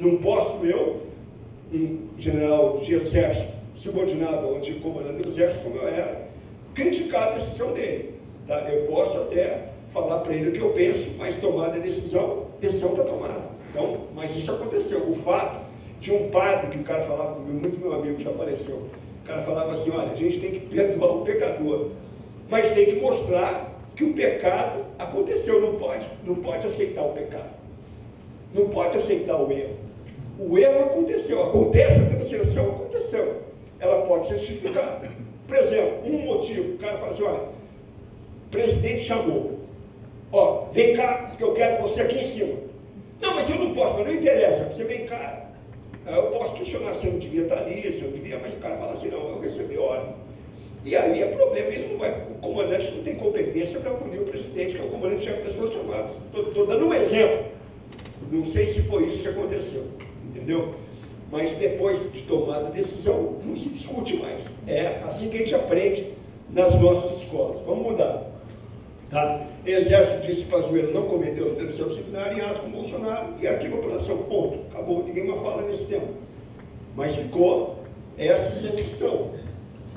[0.00, 1.02] Não posso eu,
[1.72, 6.28] um general de exército, subordinado ao antigo comandante do exército, como eu era,
[6.74, 8.14] criticar a decisão dele.
[8.46, 8.60] Tá?
[8.70, 12.92] Eu posso até falar para ele o que eu penso, mas tomada a decisão, decisão
[12.92, 13.50] está tomada.
[13.70, 15.08] Então, mas isso aconteceu.
[15.08, 15.69] O fato
[16.00, 18.76] tinha um padre que o cara falava comigo, muito meu amigo, já faleceu.
[19.22, 21.90] O cara falava assim, olha, a gente tem que perdoar o pecador,
[22.48, 27.50] mas tem que mostrar que o pecado aconteceu, não pode, não pode aceitar o pecado.
[28.54, 29.76] Não pode aceitar o erro.
[30.38, 33.42] O erro aconteceu, acontece a transgressão, aconteceu.
[33.78, 35.08] Ela pode ser justificada.
[35.46, 37.40] Por exemplo, um motivo, o cara fala assim, olha,
[38.46, 39.60] o presidente chamou,
[40.32, 42.54] ó, vem cá, porque eu quero você aqui em cima.
[43.20, 45.49] Não, mas eu não posso, mas não interessa, você vem cá.
[46.16, 48.92] Eu posso questionar se eu devia estar ali, se eu devia, mas o cara fala
[48.92, 50.14] assim, não, eu recebi ordem.
[50.84, 54.24] E aí é problema, ele não vai, o comandante não tem competência para punir o
[54.24, 56.12] presidente, que é o comandante-chefe das Forças Armadas.
[56.34, 57.44] Estou dando um exemplo.
[58.30, 59.84] Não sei se foi isso que aconteceu,
[60.24, 60.74] entendeu?
[61.30, 64.42] Mas depois de tomada a decisão, não se discute mais.
[64.66, 66.12] É assim que a gente aprende
[66.48, 67.60] nas nossas escolas.
[67.62, 68.26] Vamos mudar.
[69.10, 69.44] Tá?
[69.66, 74.18] Exército disse Pazuello não cometeu delitos disciplinar em ato com Bolsonaro e arquiva a operação.
[74.18, 74.60] Ponto.
[74.70, 75.04] Acabou.
[75.04, 76.06] Ninguém mais fala nesse tema.
[76.94, 77.80] Mas ficou
[78.16, 79.32] essa sensação.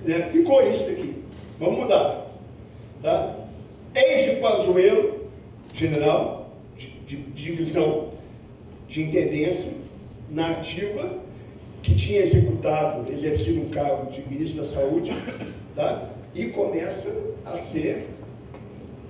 [0.03, 0.23] Né?
[0.31, 1.23] Ficou isso aqui.
[1.59, 2.27] Vamos mudar.
[3.03, 3.35] Tá?
[3.93, 5.29] De Pazuello,
[5.73, 8.09] general de, de, de divisão
[8.87, 9.71] de intendência
[10.29, 11.19] na ativa,
[11.83, 15.11] que tinha executado, exercido o cargo de ministro da Saúde,
[15.75, 16.09] tá?
[16.33, 18.07] e começa a ser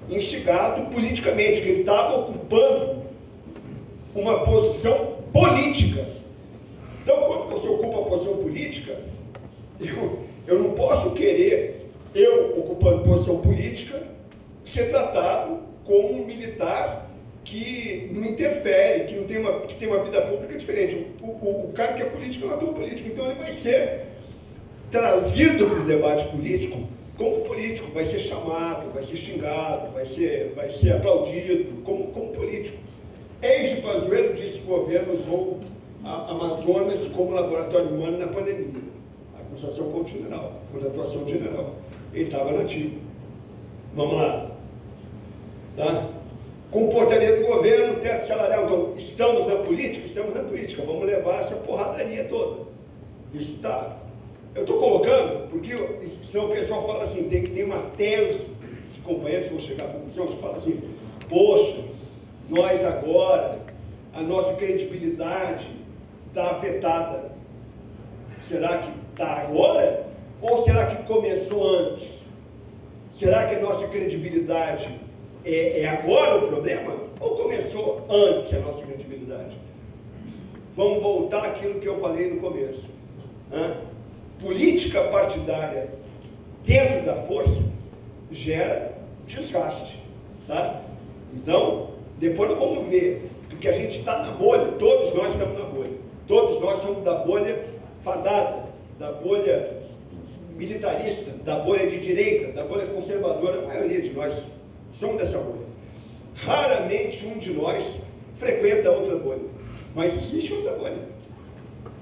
[0.10, 3.04] instigado politicamente, que ele estava ocupando
[4.16, 6.08] uma posição política.
[7.02, 8.98] Então, quando você ocupa a posição política,
[9.80, 14.04] eu, eu não posso querer, eu ocupando posição política,
[14.64, 17.10] ser tratado como um militar
[17.44, 21.08] que não interfere, que, não tem, uma, que tem uma vida pública diferente.
[21.22, 24.06] O, o, o cara que é político é um ator político, então ele vai ser
[24.90, 26.88] trazido para o debate político
[27.18, 32.32] como político, vai ser chamado, vai ser xingado, vai ser, vai ser aplaudido, como, como
[32.32, 32.78] político.
[33.42, 35.60] Ex de Pazuello disse que o governo usou
[36.04, 38.82] a Amazonas como laboratório humano na pandemia.
[39.40, 41.76] Acusação contra o general, contra a atuação do general.
[42.14, 43.00] Ele estava nativo.
[43.96, 44.52] Vamos lá.
[45.78, 46.10] Tá?
[46.72, 48.64] Comportamento do governo, teto salarial.
[48.64, 50.08] Então, estamos na política?
[50.08, 50.84] Estamos na política.
[50.84, 52.64] Vamos levar essa porradaria toda.
[53.34, 53.98] Isso está
[54.56, 55.72] eu estou colocando, porque
[56.22, 58.46] senão o pessoal fala assim, tem que ter uma tese
[58.94, 60.82] de companheiros que vão chegar à conclusão, que fala assim,
[61.28, 61.84] poxa,
[62.50, 63.60] nós agora,
[64.14, 65.68] a nossa credibilidade
[66.28, 67.32] está afetada.
[68.40, 70.06] Será que está agora?
[70.42, 72.22] Ou será que começou antes?
[73.12, 74.90] Será que a nossa credibilidade
[75.46, 76.96] é, é agora o problema?
[77.20, 79.58] Ou começou antes a nossa credibilidade?
[80.76, 82.90] Vamos voltar àquilo que eu falei no começo.
[83.52, 83.78] Hã?
[84.44, 85.90] Política partidária
[86.66, 87.62] dentro da força
[88.30, 88.94] gera
[89.26, 90.04] desgaste.
[90.46, 90.82] Tá?
[91.34, 95.66] Então, depois nós vamos ver, porque a gente está na bolha, todos nós estamos na
[95.66, 95.92] bolha.
[96.28, 97.66] Todos nós somos da bolha
[98.04, 98.66] fadada,
[99.00, 99.82] da bolha
[100.56, 104.48] militarista, da bolha de direita, da bolha conservadora, a maioria de nós
[104.92, 105.64] somos dessa bolha.
[106.36, 107.98] Raramente um de nós
[108.36, 109.44] frequenta outra bolha,
[109.96, 111.14] mas existe outra bolha.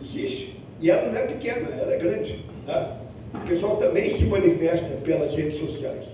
[0.02, 0.61] Existe.
[0.82, 2.44] E ela não é pequena, ela é grande.
[2.66, 2.98] Tá?
[3.34, 6.08] O pessoal também se manifesta pelas redes sociais.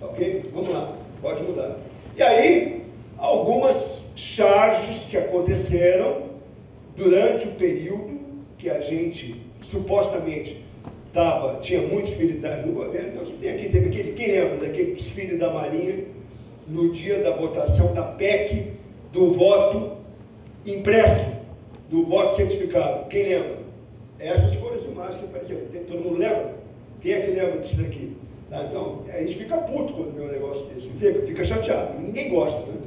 [0.00, 0.50] Ok?
[0.52, 1.76] Vamos lá, pode mudar.
[2.16, 2.82] E aí,
[3.18, 6.22] algumas charges que aconteceram
[6.96, 8.18] durante o período
[8.56, 10.64] que a gente supostamente
[11.12, 13.10] tava, tinha muitos militares no governo.
[13.10, 16.04] Então você tem aqui, teve aquele, quem lembra daquele desfile da Marinha
[16.66, 18.72] no dia da votação da PEC
[19.12, 19.96] do voto
[20.66, 21.30] impresso,
[21.88, 23.08] do voto certificado?
[23.08, 23.57] Quem lembra?
[24.20, 25.60] Essas foram as imagens que apareceram.
[25.86, 26.54] Todo mundo lembra?
[27.00, 28.16] Quem é que lembra disso daqui?
[28.50, 28.64] Tá?
[28.64, 30.88] Então, a gente fica puto quando vê um negócio desse.
[30.88, 32.00] Fica, fica chateado.
[32.00, 32.78] Ninguém gosta, né?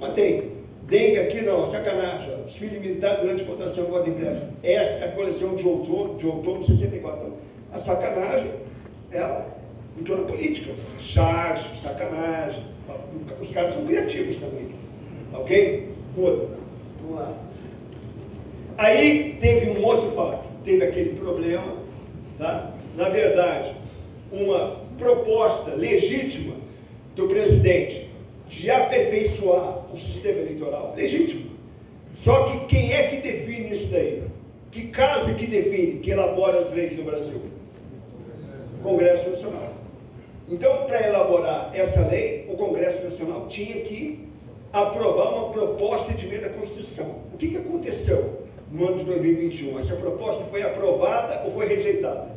[0.00, 0.58] Mas tem.
[0.88, 2.42] Dengue aqui não, sacanagem.
[2.44, 4.44] Desfile militar durante a votação do voto impresso.
[4.64, 7.20] Essa é a coleção de outono, de outono de 64.
[7.20, 7.36] Então,
[7.72, 8.50] a sacanagem,
[9.12, 9.46] ela
[9.96, 10.72] entrou na política.
[10.98, 12.64] Charge, sacanagem.
[13.40, 14.70] Os caras são criativos também.
[15.30, 15.88] Tá ok?
[16.16, 16.48] Muda.
[17.00, 17.32] Vamos lá.
[18.76, 21.76] Aí teve um outro fato teve aquele problema,
[22.38, 22.74] tá?
[22.96, 23.74] na verdade,
[24.32, 26.54] uma proposta legítima
[27.14, 28.10] do presidente
[28.48, 31.50] de aperfeiçoar o sistema eleitoral, legítimo.
[32.14, 34.22] Só que quem é que define isso daí?
[34.70, 37.40] Que casa que define, que elabora as leis no Brasil?
[38.82, 39.74] Congresso Nacional.
[40.48, 44.28] Então, para elaborar essa lei, o Congresso Nacional tinha que
[44.72, 47.16] aprovar uma proposta de emenda à Constituição.
[47.32, 48.39] O que, que aconteceu?
[48.70, 49.78] No ano de 2021.
[49.78, 52.28] Essa proposta foi aprovada ou foi rejeitada?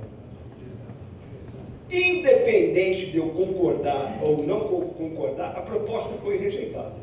[1.92, 6.94] Independente de eu concordar ou não concordar, a proposta foi rejeitada.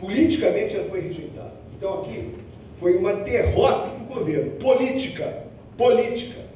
[0.00, 1.52] Politicamente ela foi rejeitada.
[1.76, 2.34] Então aqui
[2.74, 5.44] foi uma derrota do governo, política,
[5.76, 6.46] política.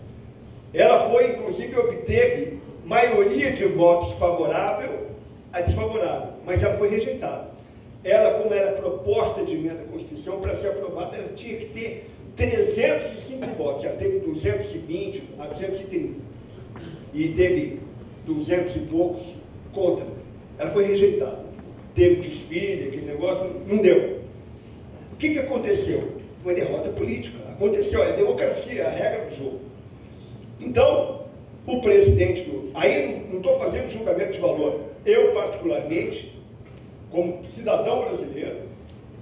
[0.72, 5.08] Ela foi, inclusive, obteve maioria de votos favorável
[5.52, 7.51] a desfavorável, mas ela foi rejeitada
[8.04, 12.10] ela, como era proposta de emenda à Constituição, para ser aprovada, ela tinha que ter
[12.36, 13.84] 305 votos.
[13.84, 16.20] Ela teve 220 a 230.
[17.14, 17.78] E teve
[18.26, 19.22] 200 e poucos
[19.72, 20.06] contra.
[20.58, 21.44] Ela foi rejeitada.
[21.94, 24.22] Teve desfile, aquele negócio, não deu.
[25.18, 26.08] que, que aconteceu?
[26.42, 27.38] Uma derrota política.
[27.50, 29.60] Aconteceu, é democracia, é a regra do jogo.
[30.58, 31.26] Então,
[31.66, 32.70] o presidente do.
[32.74, 34.80] Aí não estou fazendo julgamento de valor.
[35.04, 36.41] Eu, particularmente,
[37.12, 38.62] como cidadão brasileiro,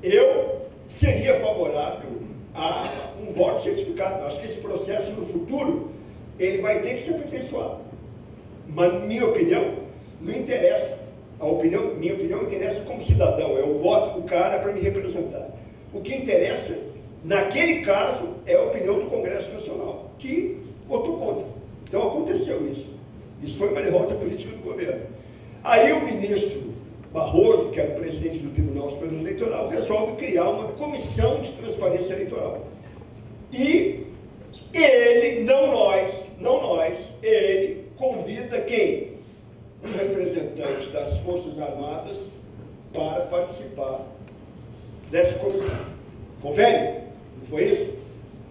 [0.03, 2.09] eu seria favorável
[2.55, 2.89] a
[3.21, 4.25] um voto certificado.
[4.25, 5.91] Acho que esse processo no futuro
[6.39, 7.79] ele vai ter que se aperfeiçoar.
[8.69, 9.75] Mas, minha opinião,
[10.21, 10.99] não interessa.
[11.39, 13.55] A opinião, minha opinião interessa como cidadão.
[13.55, 15.51] Eu voto o cara para me representar.
[15.93, 16.79] O que interessa,
[17.25, 21.47] naquele caso, é a opinião do Congresso Nacional, que votou contra.
[21.89, 22.87] Então aconteceu isso.
[23.43, 25.03] Isso foi uma derrota política do governo.
[25.65, 26.70] Aí o ministro
[27.13, 32.67] Barroso, que era presidente do Tribunal Superior Eleitoral, resolve criar uma comissão de transparência eleitoral.
[33.53, 34.07] E
[34.73, 39.11] ele, não nós, não nós, ele convida quem?
[39.85, 42.31] Um representante das Forças Armadas
[42.93, 44.07] para participar
[45.11, 45.75] dessa comissão.
[46.41, 47.01] Confere?
[47.39, 47.91] Não foi isso?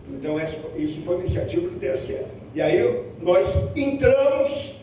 [0.10, 2.18] Então, essa, isso foi iniciativa do TSE.
[2.54, 4.79] E aí nós entramos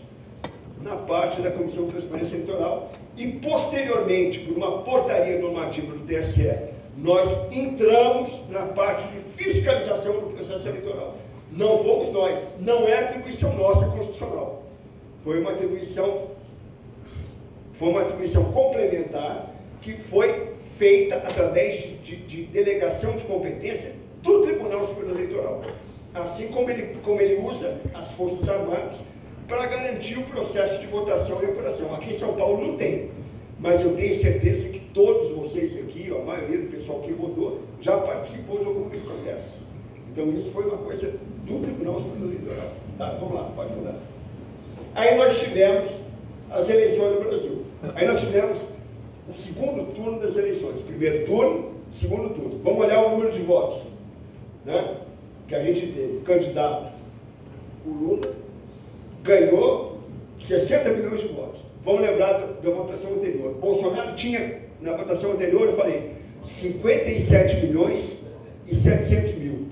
[0.86, 6.50] na parte da Comissão de Transparência Eleitoral e, posteriormente, por uma portaria normativa do TSE,
[6.96, 11.16] nós entramos na parte de fiscalização do processo eleitoral.
[11.52, 14.62] Não fomos nós, não é atribuição nossa constitucional.
[15.22, 16.28] Foi uma atribuição,
[17.72, 19.50] foi uma atribuição complementar
[19.82, 25.62] que foi feita através de, de delegação de competência do Tribunal Superior Eleitoral.
[26.14, 29.00] Assim como ele, como ele usa as Forças Armadas
[29.46, 31.94] para garantir o processo de votação e apuração.
[31.94, 33.10] Aqui em São Paulo não tem,
[33.58, 37.96] mas eu tenho certeza que todos vocês aqui, a maioria do pessoal que rodou, já
[37.98, 39.64] participou de alguma missão dessa.
[40.10, 41.12] Então isso foi uma coisa
[41.44, 42.72] do Tribunal Superior Eleitoral.
[42.98, 43.96] Tá, vamos lá, pode mudar.
[44.94, 45.86] Aí nós tivemos
[46.50, 47.64] as eleições no Brasil.
[47.94, 48.64] Aí nós tivemos
[49.28, 50.80] o segundo turno das eleições.
[50.80, 52.60] Primeiro turno, segundo turno.
[52.62, 53.82] Vamos olhar o número de votos
[54.64, 54.96] né,
[55.46, 56.16] que a gente teve.
[56.16, 56.92] O candidato,
[57.86, 58.32] o Lula,
[59.26, 59.98] ganhou
[60.46, 61.60] 60 milhões de votos.
[61.84, 63.54] Vamos lembrar da, votação anterior.
[63.54, 66.12] Bolsonaro tinha, na votação anterior, eu falei,
[66.42, 68.18] 57 milhões
[68.66, 69.66] e 700 mil.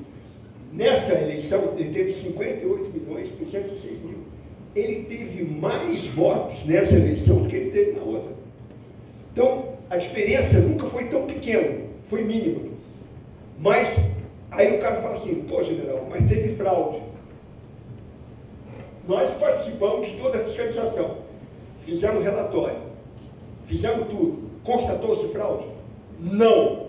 [0.72, 4.18] Nessa eleição, ele teve 58 milhões e 106 mil.
[4.74, 8.32] Ele teve mais votos nessa eleição do que ele teve na outra.
[9.32, 12.60] Então, a diferença nunca foi tão pequena, foi mínima.
[13.58, 13.96] Mas,
[14.50, 17.00] aí o cara fala assim, pô, general, mas teve fraude.
[19.06, 21.18] Nós participamos de toda a fiscalização,
[21.80, 22.78] fizemos relatório,
[23.64, 24.50] fizemos tudo.
[24.62, 25.66] Constatou-se fraude?
[26.18, 26.86] Não.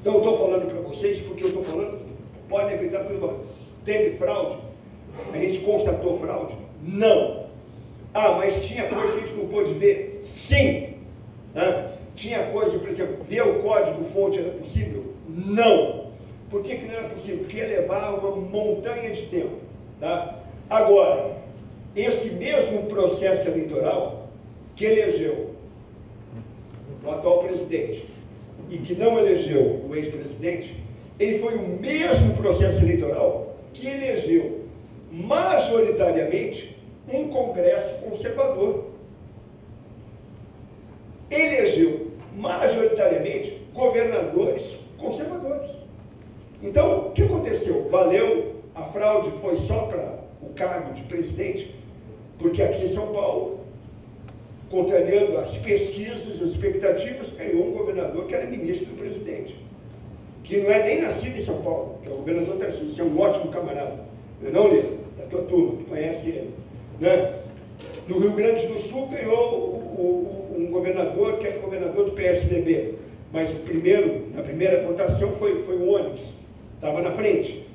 [0.00, 1.98] Então, estou falando para vocês porque eu estou falando,
[2.48, 3.40] podem acreditar que eu.
[3.84, 4.58] Teve fraude?
[5.32, 6.54] A gente constatou fraude?
[6.82, 7.46] Não.
[8.14, 10.20] Ah, mas tinha coisa que a gente não pôde ver?
[10.22, 10.94] Sim.
[12.14, 15.14] Tinha coisa, por exemplo, ver o código-fonte era possível?
[15.28, 16.08] Não.
[16.50, 17.38] Por que, que não era possível?
[17.38, 19.56] Porque ia levar uma montanha de tempo.
[20.00, 20.38] Tá?
[20.70, 21.36] Agora,
[21.96, 24.28] esse mesmo processo eleitoral
[24.76, 25.54] que elegeu
[27.04, 28.06] o atual presidente
[28.70, 30.82] e que não elegeu o ex-presidente,
[31.18, 34.64] ele foi o mesmo processo eleitoral que elegeu
[35.10, 36.76] majoritariamente
[37.10, 38.88] um Congresso conservador
[41.30, 45.70] elegeu majoritariamente governadores conservadores.
[46.62, 47.88] Então, o que aconteceu?
[47.88, 48.56] Valeu?
[48.74, 51.74] A fraude foi só para o cargo de presidente?
[52.38, 53.60] Porque aqui em São Paulo,
[54.70, 59.56] contrariando as pesquisas, as expectativas, ganhou um governador que era ministro do presidente,
[60.44, 63.18] que não é nem nascido em São Paulo, que é o governador Tarcísio, é um
[63.18, 63.98] ótimo camarada,
[64.40, 64.98] não é não, Lila?
[65.18, 66.50] Da tua turma, que conhece ele.
[67.00, 67.34] Né?
[68.06, 69.78] No Rio Grande do Sul ganhou
[70.56, 72.94] um governador que era governador do PSDB,
[73.32, 76.32] mas o primeiro, na primeira votação foi, foi o Onyx,
[76.74, 77.67] estava na frente.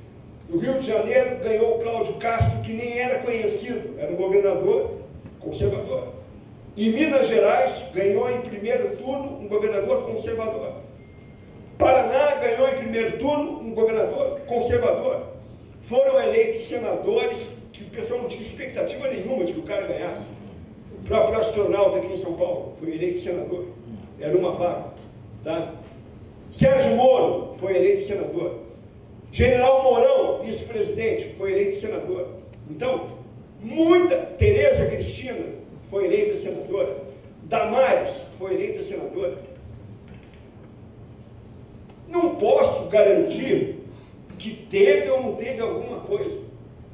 [0.53, 4.99] No Rio de Janeiro ganhou Cláudio Castro, que nem era conhecido, era um governador
[5.39, 6.09] conservador.
[6.77, 10.73] Em Minas Gerais ganhou em primeiro turno um governador conservador.
[11.75, 15.23] Paraná ganhou em primeiro turno um governador conservador.
[15.79, 20.27] Foram eleitos senadores que o pessoal não tinha expectativa nenhuma de que o cara ganhasse.
[20.99, 23.65] O próprio astronauta aqui em São Paulo foi eleito senador.
[24.19, 24.85] Era uma vaga.
[25.43, 25.73] Tá?
[26.51, 28.62] Sérgio Moro foi eleito senador.
[29.33, 32.27] General Mourão, vice-presidente, foi eleito senador.
[32.69, 33.17] Então,
[33.59, 34.15] muita.
[34.37, 35.43] Tereza Cristina
[35.89, 36.97] foi eleita senadora.
[37.45, 39.39] Damares foi eleita senadora.
[42.07, 43.77] Não posso garantir
[44.37, 46.39] que teve ou não teve alguma coisa.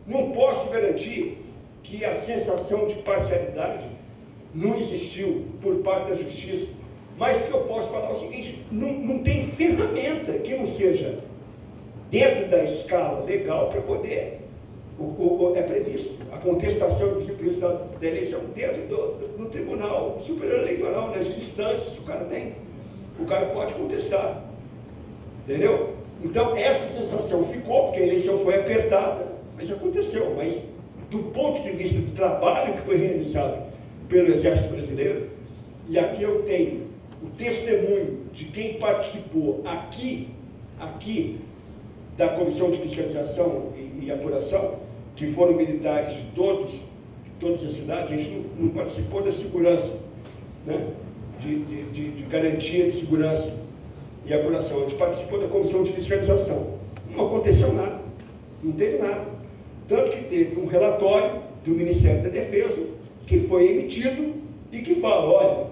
[0.08, 1.40] Não posso garantir
[1.84, 3.86] que a sensação de parcialidade
[4.56, 6.70] não existiu por parte da justiça.
[7.18, 11.28] Mas que eu posso falar é o seguinte: não, não tem ferramenta que não seja
[12.10, 14.40] dentro da escala legal para poder.
[15.00, 20.20] O, o, é previsto a contestação do ciclista da eleição dentro do, do, do, Tribunal
[20.20, 22.54] Superior Eleitoral, nas instâncias que o cara tem.
[23.18, 24.44] O cara pode contestar.
[25.46, 25.94] Entendeu?
[26.22, 30.34] Então, essa sensação ficou, porque a eleição foi apertada, mas aconteceu.
[30.36, 30.60] Mas,
[31.10, 33.72] do ponto de vista do trabalho que foi realizado
[34.10, 35.30] pelo Exército Brasileiro,
[35.88, 36.88] e aqui eu tenho
[37.24, 40.30] o testemunho de quem participou aqui,
[40.80, 41.40] aqui,
[42.20, 44.76] da Comissão de Fiscalização e, e Apuração,
[45.16, 46.82] que foram militares de todos,
[47.40, 49.94] todas as cidades, a gente não, não participou da segurança,
[50.66, 50.88] né?
[51.40, 53.50] de, de, de, de garantia de segurança
[54.26, 54.80] e apuração.
[54.80, 56.74] A gente participou da comissão de fiscalização.
[57.10, 58.02] Não aconteceu nada,
[58.62, 59.26] não teve nada.
[59.88, 62.86] Tanto que teve um relatório do Ministério da Defesa
[63.26, 64.34] que foi emitido
[64.74, 65.68] e que fala, olha,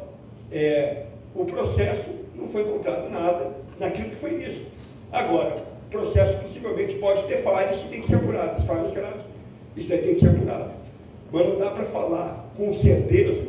[0.50, 4.66] é, o processo não foi encontrado nada naquilo que foi visto.
[5.12, 9.22] Agora, processo possivelmente pode ter falhas e tem que ser apurado, as falhas graves,
[9.76, 10.72] isso daí tem que ser apurado.
[11.32, 13.48] Mas não dá para falar com certeza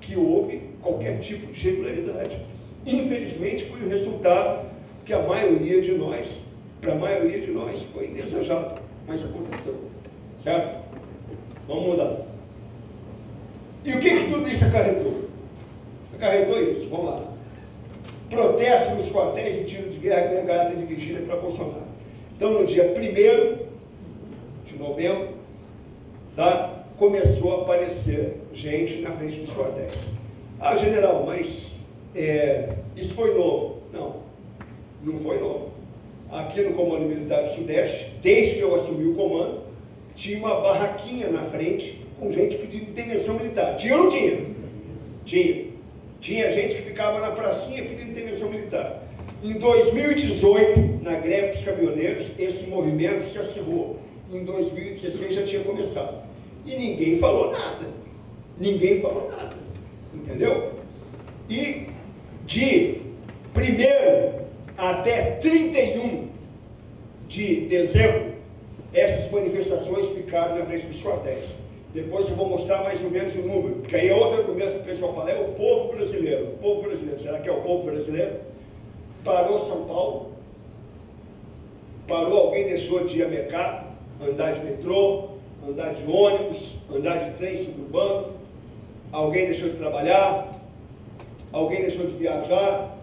[0.00, 2.38] que houve qualquer tipo de irregularidade.
[2.84, 4.66] Infelizmente, foi o resultado
[5.04, 6.42] que a maioria de nós,
[6.80, 9.74] para a maioria de nós, foi desejado, mas aconteceu.
[10.42, 10.84] Certo?
[11.66, 12.26] Vamos mudar.
[13.84, 15.22] E o que, que tudo isso acarretou?
[16.14, 17.35] Acarretou isso, vamos lá.
[18.28, 21.86] Protesto nos quartéis e tiro de guerra gangata de vigília para Bolsonaro.
[22.36, 23.66] Então, no dia 1
[24.64, 25.28] de novembro,
[26.34, 29.94] tá, começou a aparecer gente na frente dos quartéis.
[30.58, 31.78] Ah, general, mas
[32.14, 33.78] é, isso foi novo.
[33.92, 34.16] Não,
[35.02, 35.70] não foi novo.
[36.30, 39.60] Aqui no Comando Militar do Sudeste, desde que eu assumi o comando,
[40.16, 43.76] tinha uma barraquinha na frente com gente pedindo intervenção militar.
[43.76, 44.40] Tinha ou não tinha?
[45.24, 45.65] Tinha.
[46.20, 49.02] Tinha gente que ficava na pracinha pedindo intervenção militar.
[49.42, 53.98] Em 2018, na greve dos caminhoneiros, esse movimento se acirrou.
[54.32, 56.22] Em 2016 já tinha começado.
[56.64, 57.86] E ninguém falou nada.
[58.58, 59.56] Ninguém falou nada.
[60.12, 60.72] Entendeu?
[61.48, 61.86] E
[62.46, 63.00] de
[63.54, 64.46] 1
[64.76, 66.28] até 31
[67.28, 68.34] de dezembro,
[68.92, 71.54] essas manifestações ficaram na frente dos quartéis.
[71.96, 74.80] Depois eu vou mostrar mais ou menos o número, porque aí é outro argumento que
[74.82, 76.48] o pessoal fala, é o povo brasileiro.
[76.48, 78.34] O povo brasileiro, será que é o povo brasileiro?
[79.24, 80.32] Parou São Paulo,
[82.06, 83.86] parou, alguém deixou de ir a mercado,
[84.20, 85.28] andar de metrô,
[85.66, 88.34] andar de ônibus, andar de trem suburbano,
[89.10, 90.54] alguém deixou de trabalhar,
[91.50, 92.94] alguém deixou de viajar,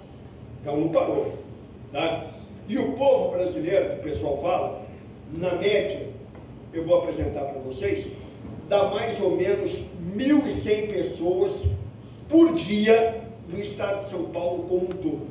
[0.62, 1.34] então não parou.
[1.92, 2.28] Tá?
[2.70, 4.84] E o povo brasileiro, que o pessoal fala,
[5.34, 6.10] na média,
[6.72, 8.22] eu vou apresentar para vocês,
[8.74, 9.80] dá mais ou menos
[10.18, 11.64] 1.100 pessoas
[12.28, 15.28] por dia no estado de São Paulo como um todo.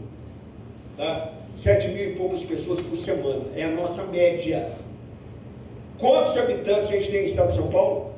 [0.97, 1.33] Tá?
[1.57, 3.47] 7 mil e poucas pessoas por semana.
[3.57, 4.71] É a nossa média.
[5.99, 8.13] Quantos habitantes a gente tem no estado de São Paulo?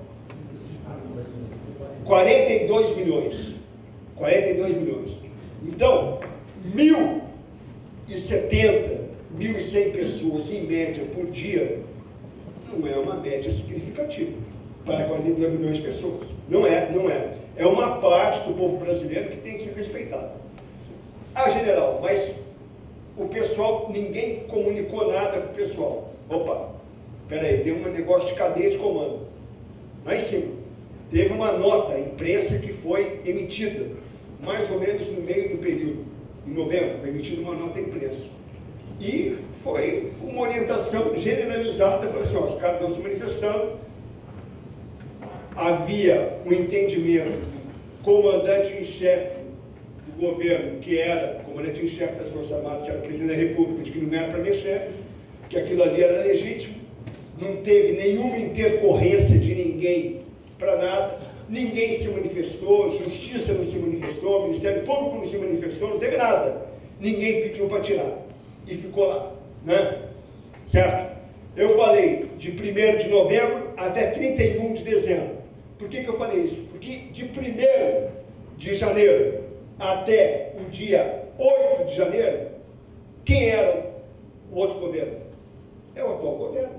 [2.04, 3.54] 42 milhões.
[4.16, 5.18] 42 milhões.
[5.62, 6.20] Então,
[6.76, 8.98] 1.070,
[9.38, 11.80] 1.100 pessoas em média por dia
[12.70, 14.43] não é uma média significativa
[14.84, 16.28] para 42 milhões de pessoas.
[16.48, 17.34] Não é, não é.
[17.56, 20.30] É uma parte do povo brasileiro que tem que ser respeitado.
[21.34, 22.34] Ah, general, mas
[23.16, 26.12] o pessoal, ninguém comunicou nada com o pessoal.
[26.28, 26.70] Opa,
[27.28, 29.20] peraí, tem um negócio de cadeia de comando.
[30.04, 30.52] Lá em cima.
[31.10, 33.86] Teve uma nota imprensa que foi emitida,
[34.42, 36.04] mais ou menos no meio do período,
[36.46, 38.26] em novembro, foi emitida uma nota imprensa.
[39.00, 43.72] E foi uma orientação generalizada, falou assim, ó, os caras estão se manifestando,
[45.56, 47.38] havia um entendimento
[48.02, 49.36] comandante em chefe
[50.06, 53.34] do governo, que era comandante em chefe das Forças Armadas, que era o presidente da
[53.34, 54.90] República, de que não era para mexer,
[55.48, 56.74] que aquilo ali era legítimo,
[57.40, 60.22] não teve nenhuma intercorrência de ninguém
[60.58, 65.98] para nada, ninguém se manifestou, justiça não se manifestou, Ministério Público não se manifestou, não
[65.98, 66.66] teve nada.
[67.00, 68.18] Ninguém pediu para tirar.
[68.66, 69.32] E ficou lá,
[69.64, 69.98] né?
[70.64, 71.14] Certo?
[71.56, 75.43] Eu falei de 1 de novembro até 31 de dezembro.
[75.78, 76.62] Por que, que eu falei isso?
[76.70, 77.28] Porque de 1
[78.56, 79.44] de janeiro
[79.78, 82.48] até o dia 8 de janeiro,
[83.24, 83.92] quem era
[84.52, 85.18] o outro governo?
[85.94, 86.74] É o atual governo.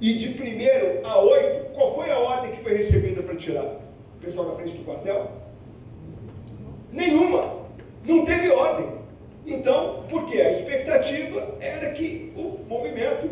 [0.00, 3.64] E de 1 a 8, qual foi a ordem que foi recebida para tirar?
[3.64, 5.30] O pessoal na frente do quartel?
[6.92, 7.60] Nenhuma.
[8.04, 8.86] Não teve ordem.
[9.46, 10.40] Então, por quê?
[10.40, 13.28] A expectativa era que o movimento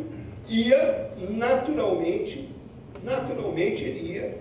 [0.48, 2.48] ia naturalmente,
[3.02, 4.36] naturalmente iria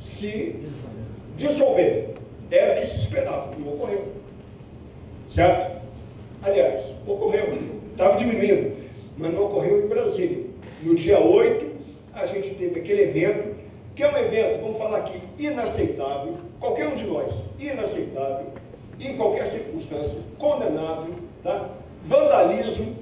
[0.00, 0.56] se
[1.36, 2.14] dissolver.
[2.50, 4.04] Era o que se esperava, não ocorreu.
[5.28, 5.82] certo?
[6.42, 7.58] Aliás, ocorreu,
[7.90, 8.76] estava diminuindo,
[9.18, 10.44] mas não ocorreu em Brasília.
[10.82, 11.66] No dia 8,
[12.14, 13.56] a gente teve aquele evento,
[13.94, 18.46] que é um evento, vamos falar aqui, inaceitável, qualquer um de nós, inaceitável,
[19.00, 21.70] em qualquer circunstância, condenável, tá?
[22.04, 22.94] vandalismo,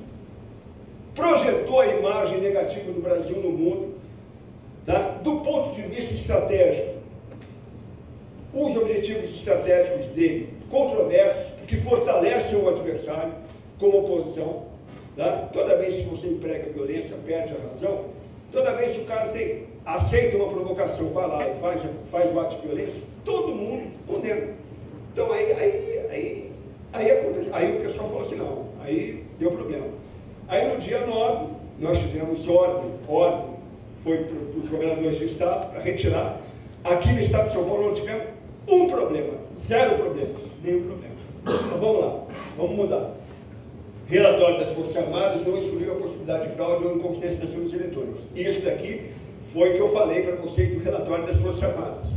[1.14, 3.94] projetou a imagem negativa do Brasil no mundo,
[4.84, 5.18] tá?
[5.22, 6.94] do ponto de vista estratégico.
[8.52, 13.32] Os objetivos estratégicos dele, controversos, que fortalecem o adversário
[13.78, 14.66] como oposição.
[15.16, 15.48] Tá?
[15.52, 18.04] Toda vez que você emprega violência, perde a razão.
[18.52, 22.38] Toda vez que o cara tem, aceita uma provocação, vai lá e faz, faz o
[22.38, 24.54] ato de violência, todo mundo condena.
[25.12, 26.52] Então aí, aí, aí,
[26.92, 29.86] aí, aí o pessoal falou assim, não, aí deu problema.
[30.46, 31.46] Aí no dia 9,
[31.80, 33.53] nós tivemos ordem, ordem,
[34.04, 36.40] foi para os governadores do estado para retirar.
[36.84, 38.24] Aqui no estado de São Paulo não tivemos
[38.68, 41.14] um problema, zero problema, nenhum problema.
[41.42, 42.22] Então vamos lá,
[42.56, 43.10] vamos mudar.
[44.06, 48.28] Relatório das Forças Armadas não excluiu a possibilidade de fraude ou inconsistência das urnas eletrônicas.
[48.36, 49.10] Isso daqui
[49.42, 52.08] foi que eu falei para vocês do relatório das Forças Armadas.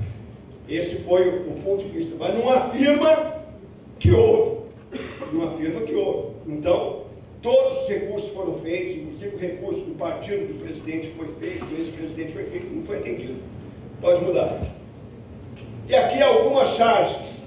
[0.68, 3.36] Esse foi o, o ponto de vista, mas não afirma
[3.98, 4.58] que houve.
[5.32, 6.34] Não afirma que houve.
[6.48, 7.04] Então,
[7.42, 11.78] todos os recursos foram feitos, inclusive o recurso do partido do presidente foi feito, do
[11.78, 13.40] ex-presidente foi feito, não foi atendido.
[14.02, 14.62] Pode mudar.
[15.88, 17.44] E aqui algumas charges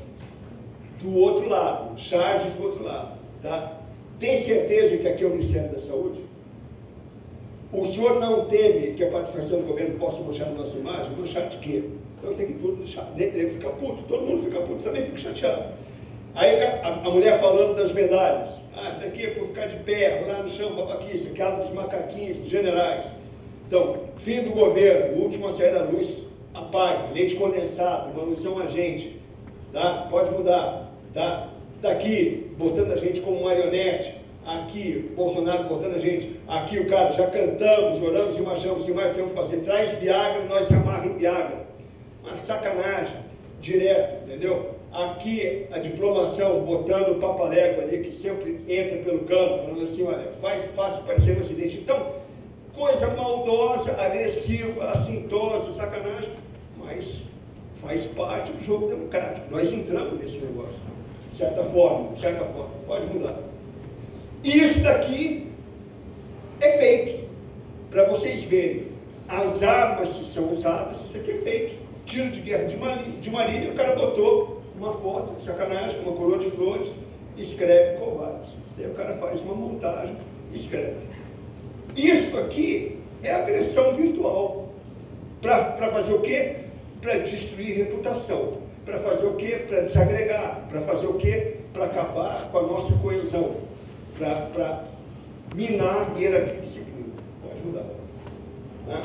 [1.00, 3.80] do outro lado, charges do outro lado, tá?
[4.18, 6.20] Tem certeza que aqui é o Ministério da Saúde?
[7.72, 11.12] O senhor não teme que a participação do governo possa manchar a nossa imagem?
[11.16, 11.84] Manchar de quê?
[12.18, 12.82] Então isso aqui tudo
[13.16, 15.72] ele fica puto, todo mundo fica puto, também fica chateado.
[16.34, 20.42] Aí a, mulher falando das medalhas, ah, isso daqui é por ficar de pé, rolar
[20.42, 23.10] no chão, babaquice, aquela dos macaquinhos, dos generais.
[23.66, 26.24] Então, fim do governo, o último a sair da luz,
[26.54, 29.20] apague, leite condensado, manutenção a gente,
[29.72, 30.06] tá?
[30.10, 31.48] Pode mudar, tá?
[31.74, 34.14] Está aqui botando a gente como marionete,
[34.46, 39.16] aqui Bolsonaro botando a gente, aqui o cara, já cantamos, oramos e marchamos, e mais
[39.16, 41.66] vamos fazer, traz Viagra, nós se amarra em Viagra.
[42.22, 43.16] Uma sacanagem,
[43.60, 44.79] direto, entendeu?
[44.92, 50.32] Aqui a diplomação botando o papalégua ali, que sempre entra pelo cano, falando assim, olha,
[50.40, 51.78] faz, faz parecer um acidente.
[51.78, 52.14] Então,
[52.74, 56.32] coisa maldosa, agressiva, assintosa, sacanagem,
[56.76, 57.22] mas
[57.74, 59.46] faz parte do jogo democrático.
[59.50, 60.82] Nós entramos nesse negócio
[61.30, 63.38] de certa forma, de certa forma, pode mudar.
[64.42, 65.46] Isso daqui
[66.60, 67.24] é fake,
[67.90, 68.88] para vocês verem.
[69.28, 71.78] As armas que são usadas, isso aqui é fake.
[72.04, 76.16] Tiro de guerra de Marília, de Marília o cara botou uma foto, sacanagem, com uma
[76.16, 76.94] coroa de flores,
[77.36, 78.56] escreve covardes.
[78.76, 80.16] Daí o cara faz uma montagem,
[80.54, 80.96] escreve.
[81.94, 84.70] Isso aqui é agressão virtual.
[85.42, 86.56] Para fazer o quê?
[87.00, 88.58] Para destruir reputação.
[88.84, 89.64] Para fazer o quê?
[89.68, 90.66] Para desagregar.
[90.70, 91.56] Para fazer o quê?
[91.72, 93.56] Para acabar com a nossa coesão.
[94.18, 94.84] Para
[95.54, 97.08] minar a hierarquia de disciplina.
[97.42, 97.84] Pode mudar.
[98.86, 99.02] Né?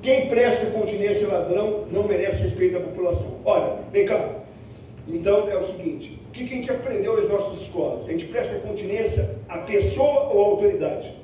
[0.00, 3.38] Quem presta continência ladrão não merece respeito da população.
[3.44, 4.36] Olha, vem cá.
[5.06, 8.04] Então é o seguinte: o que a gente aprendeu nas nossas escolas?
[8.04, 11.14] A gente presta continência à pessoa ou à autoridade?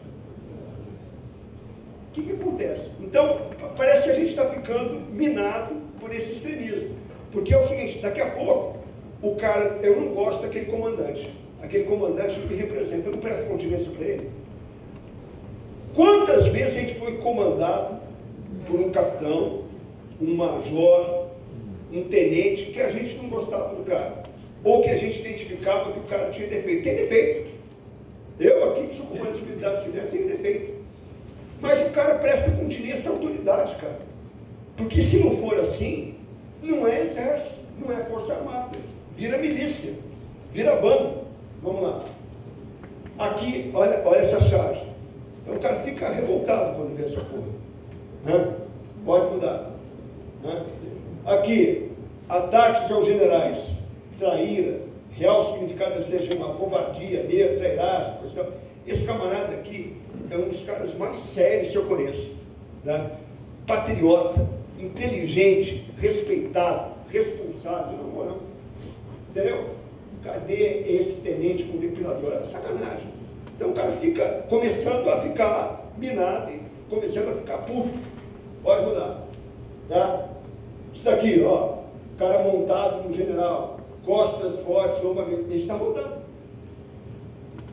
[2.08, 2.90] O que, que acontece?
[3.00, 3.38] Então,
[3.76, 6.94] parece que a gente está ficando minado por esse extremismo.
[7.32, 8.78] Porque é o seguinte, daqui a pouco,
[9.20, 11.28] o cara, eu não gosto daquele comandante.
[11.60, 14.30] Aquele comandante não me representa, eu não presto continência para ele.
[15.94, 18.00] Quantas vezes a gente foi comandado
[18.66, 19.62] por um capitão,
[20.20, 21.23] um major,
[21.94, 24.24] um tenente, que a gente não gostava do cara?
[24.64, 26.82] Ou que a gente identificava que o cara tinha defeito.
[26.82, 27.52] Tem defeito.
[28.40, 30.74] Eu aqui, que sou comandante militar de tenho defeito.
[31.60, 34.00] Mas o cara presta continência à autoridade, cara.
[34.76, 36.16] Porque se não for assim,
[36.60, 38.76] não é exército, não é força armada.
[39.16, 39.92] Vira milícia,
[40.52, 41.24] vira bando.
[41.62, 42.04] Vamos lá.
[43.18, 44.84] Aqui, olha, olha essa charge.
[45.42, 47.46] Então o cara fica revoltado quando vê essa porra.
[48.24, 48.54] Né?
[49.04, 49.70] Pode mudar.
[50.42, 50.64] Né?
[51.26, 51.90] Aqui,
[52.28, 53.72] ataques aos generais,
[54.18, 54.80] traíra,
[55.12, 58.46] real significado desse regime, covardia, medo, trairagem, questão.
[58.86, 59.96] Esse camarada aqui
[60.30, 62.36] é um dos caras mais sérios que eu conheço.
[62.84, 63.10] Né?
[63.66, 64.46] Patriota,
[64.78, 68.38] inteligente, respeitado, responsável, não moral.
[69.30, 69.70] Entendeu?
[70.22, 72.42] Cadê esse tenente com depilador?
[72.42, 73.08] Sacanagem.
[73.56, 76.60] Então o cara fica começando a ficar minado e
[76.90, 77.98] começando a ficar puto.
[78.62, 79.22] Pode mudar.
[79.88, 80.33] Tá?
[80.94, 81.78] Isso daqui, ó.
[82.16, 86.22] Cara montado no general, costas fortes, lomba Ele está rodando.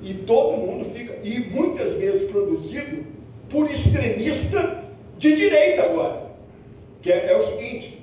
[0.01, 3.05] E todo mundo fica, e muitas vezes produzido
[3.49, 4.84] por extremista
[5.17, 6.32] de direita agora.
[7.01, 8.01] Que é, é o seguinte,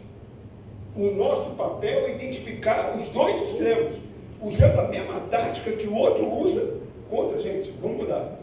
[0.94, 3.94] o nosso papel é identificar os dois extremos.
[4.40, 6.74] usando a mesma tática que o outro usa
[7.10, 7.72] contra a gente.
[7.82, 8.38] Vamos mudar.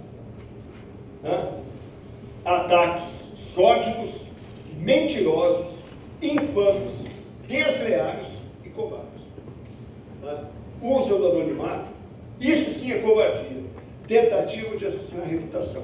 [2.44, 4.12] Ataques sórdidos,
[4.78, 5.75] mentirosos,
[6.22, 6.92] infames,
[7.48, 9.24] desleais e covardes.
[10.22, 10.46] Tá?
[10.82, 11.88] Usam do anonimato.
[12.40, 13.64] Isso sim é covardia.
[14.08, 15.84] Tentativa de assassinar a reputação.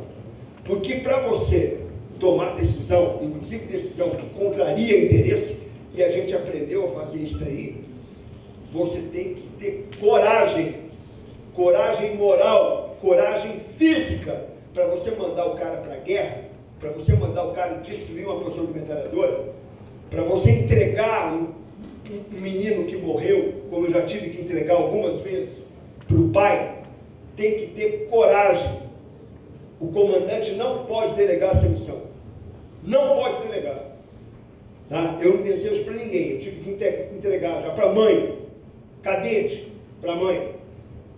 [0.63, 1.81] Porque para você
[2.19, 5.57] tomar decisão, inclusive decisão que contraria interesse,
[5.93, 7.83] e a gente aprendeu a fazer isso aí,
[8.71, 10.75] você tem que ter coragem,
[11.53, 16.45] coragem moral, coragem física, para você mandar o cara para a guerra,
[16.79, 19.49] para você mandar o cara destruir uma pessoa de metralhadora,
[20.11, 21.47] para você entregar um,
[22.11, 25.63] um, menino que morreu, como eu já tive que entregar algumas vezes,
[26.05, 26.79] para o pai,
[27.37, 28.69] tem que ter coragem.
[29.79, 32.01] O comandante não pode delegar essa missão.
[32.83, 33.83] Não pode delegar.
[34.89, 35.17] Tá?
[35.21, 36.31] Eu não desejo para ninguém.
[36.31, 38.37] Eu tive que entregar já para a mãe,
[39.01, 40.55] cadete, para a mãe.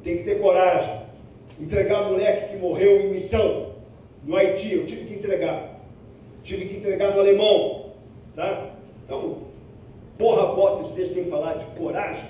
[0.04, 1.02] Tem que ter coragem.
[1.60, 3.74] Entregar moleque que morreu em missão
[4.24, 5.82] no Haiti, eu tive que entregar.
[6.44, 7.92] Tive que entregar no alemão.
[8.36, 8.73] Tá?
[9.06, 9.38] Então,
[10.18, 12.30] porra botas tem que falar de coragem.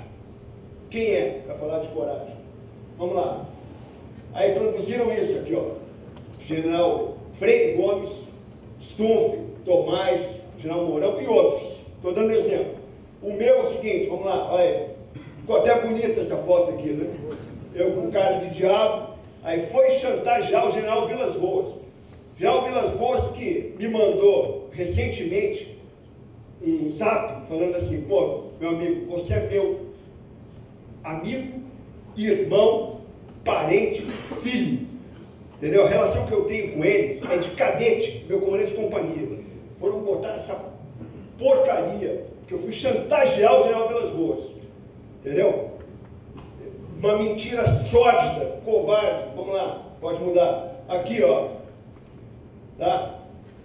[0.89, 2.35] Quem é para falar de coragem?
[2.97, 3.45] Vamos lá.
[4.33, 5.71] Aí produziram isso aqui, ó.
[6.45, 8.27] General Freire Gomes,
[8.81, 11.79] Stumpf, Tomás, General Mourão e outros.
[11.95, 12.75] Estou dando exemplo.
[13.21, 14.87] O meu é o seguinte, vamos lá, olha aí.
[15.39, 17.13] Ficou até bonita essa foto aqui, né?
[17.73, 19.13] Eu com cara de diabo.
[19.43, 21.69] Aí foi chantagear o general Vilas Boas.
[21.69, 25.77] O Vilas Boas que me mandou recentemente
[26.65, 29.81] um zap falando assim, pô, meu amigo, você é meu
[31.03, 31.61] amigo,
[32.15, 33.01] irmão,
[33.43, 34.01] parente,
[34.41, 34.87] filho.
[35.57, 35.85] Entendeu?
[35.85, 39.39] A relação que eu tenho com ele é de cadete, meu comandante de companhia.
[39.79, 40.57] Foram botar essa
[41.37, 44.51] porcaria que eu fui chantagear o general Vilas Boas.
[45.19, 45.71] Entendeu?
[46.99, 49.35] Uma mentira sórdida, covarde.
[49.35, 50.83] Vamos lá, pode mudar.
[50.87, 51.49] Aqui, ó.
[52.77, 53.19] Tá?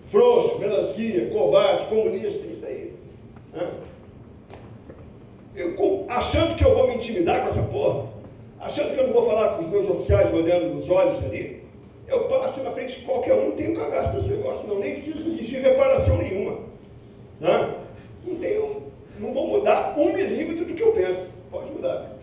[0.05, 2.58] Frouxo, melancia, covarde, comunista.
[5.55, 8.09] Eu, achando que eu vou me intimidar com essa porra,
[8.61, 11.65] achando que eu não vou falar com os meus oficiais olhando nos olhos ali,
[12.07, 15.19] eu passo na frente de qualquer um, não tenho cagaço desse negócio, não, nem preciso
[15.19, 16.59] exigir reparação nenhuma.
[17.41, 17.75] Né?
[18.25, 18.83] Não tenho,
[19.19, 21.27] não vou mudar um milímetro do que eu penso.
[21.51, 22.17] Pode mudar.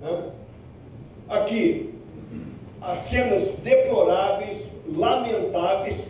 [0.00, 0.30] Né?
[1.28, 1.94] Aqui,
[2.80, 6.06] as cenas deploráveis, lamentáveis.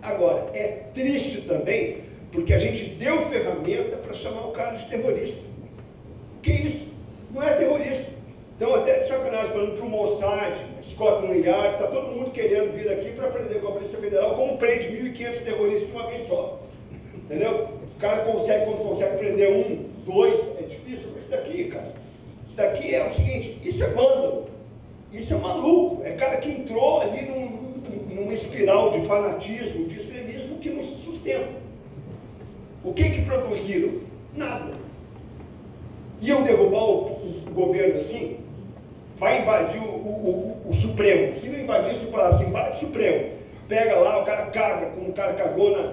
[0.00, 1.98] Agora, é triste também,
[2.32, 5.42] porque a gente deu ferramenta para chamar o cara de terrorista.
[6.42, 6.90] Que isso?
[7.30, 8.10] Não é terrorista.
[8.56, 12.90] Então, até de sacanagem, falando que o Mossad, Scotland Yard, está todo mundo querendo vir
[12.90, 16.60] aqui para aprender com a Polícia Federal como prende 1.500 terroristas de uma vez só.
[17.14, 17.68] Entendeu?
[17.96, 21.92] O cara consegue, quando consegue prender um, dois, é difícil, mas isso daqui, cara,
[22.46, 24.46] isso daqui é o seguinte, isso é vândalo,
[25.12, 30.58] isso é maluco, é cara que entrou ali num, numa espiral de fanatismo, de extremismo
[30.58, 31.61] que não se sustenta.
[32.84, 34.00] O que que produziram?
[34.34, 34.72] Nada.
[36.20, 38.42] Iam derrubar o, o governo assim?
[39.22, 41.36] vai invadir o, o, Supremo.
[41.36, 43.34] Se não invadisse o Palácio, invade o Supremo.
[43.68, 45.92] Pega lá, o cara caga, como o cara cagou na,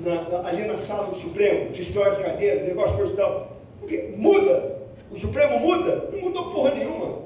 [0.00, 3.56] na, na, ali na sala do Supremo, destrói as cadeiras, negócio coisa e tal.
[3.78, 4.76] Porque muda.
[5.12, 6.08] O Supremo muda?
[6.10, 7.18] Não mudou porra nenhuma.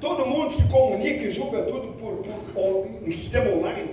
[0.00, 2.16] Todo mundo se comunica e julga tudo por,
[2.52, 3.90] por, no sistema online.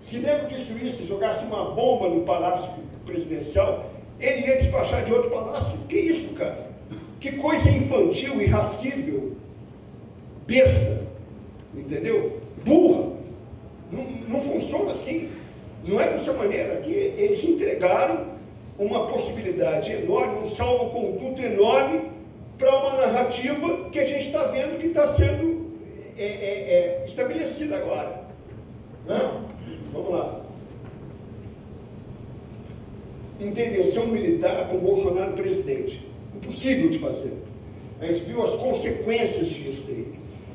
[0.00, 2.70] Se nego destruísse, jogasse uma bomba no palácio
[3.04, 3.90] presidencial,
[4.20, 5.78] ele ia despachar de outro palácio.
[5.88, 6.68] Que isso, cara?
[7.20, 9.32] Que coisa infantil, irracível,
[10.46, 11.02] besta,
[11.74, 12.40] entendeu?
[12.64, 13.12] Burra.
[13.90, 15.30] Não, não funciona assim.
[15.84, 18.26] Não é dessa maneira que eles entregaram
[18.78, 22.10] uma possibilidade enorme, um salvo-conduto enorme
[22.56, 25.68] para uma narrativa que a gente está vendo que está sendo
[26.16, 28.22] é, é, é, estabelecida agora.
[29.06, 29.48] Não?
[29.92, 30.40] Vamos lá.
[33.40, 36.08] Intervenção militar com Bolsonaro presidente
[36.38, 37.32] impossível de fazer.
[38.00, 40.06] A gente viu as consequências disso daí.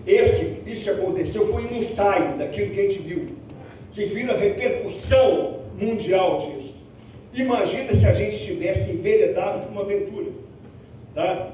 [0.06, 3.28] Esse, isso que aconteceu foi um ensaio daquilo que a gente viu.
[3.92, 6.74] Vocês viram a repercussão mundial disso.
[7.34, 10.32] Imagina se a gente tivesse enveredado por uma aventura.
[11.14, 11.52] Tá?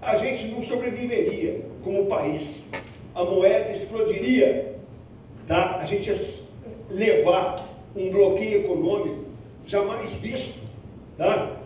[0.00, 2.64] A gente não sobreviveria como país.
[3.14, 4.74] A moeda explodiria.
[5.46, 5.78] Tá?
[5.80, 6.16] A gente ia
[6.90, 9.24] levar um bloqueio econômico
[9.64, 10.66] jamais visto.
[11.16, 11.56] Tá?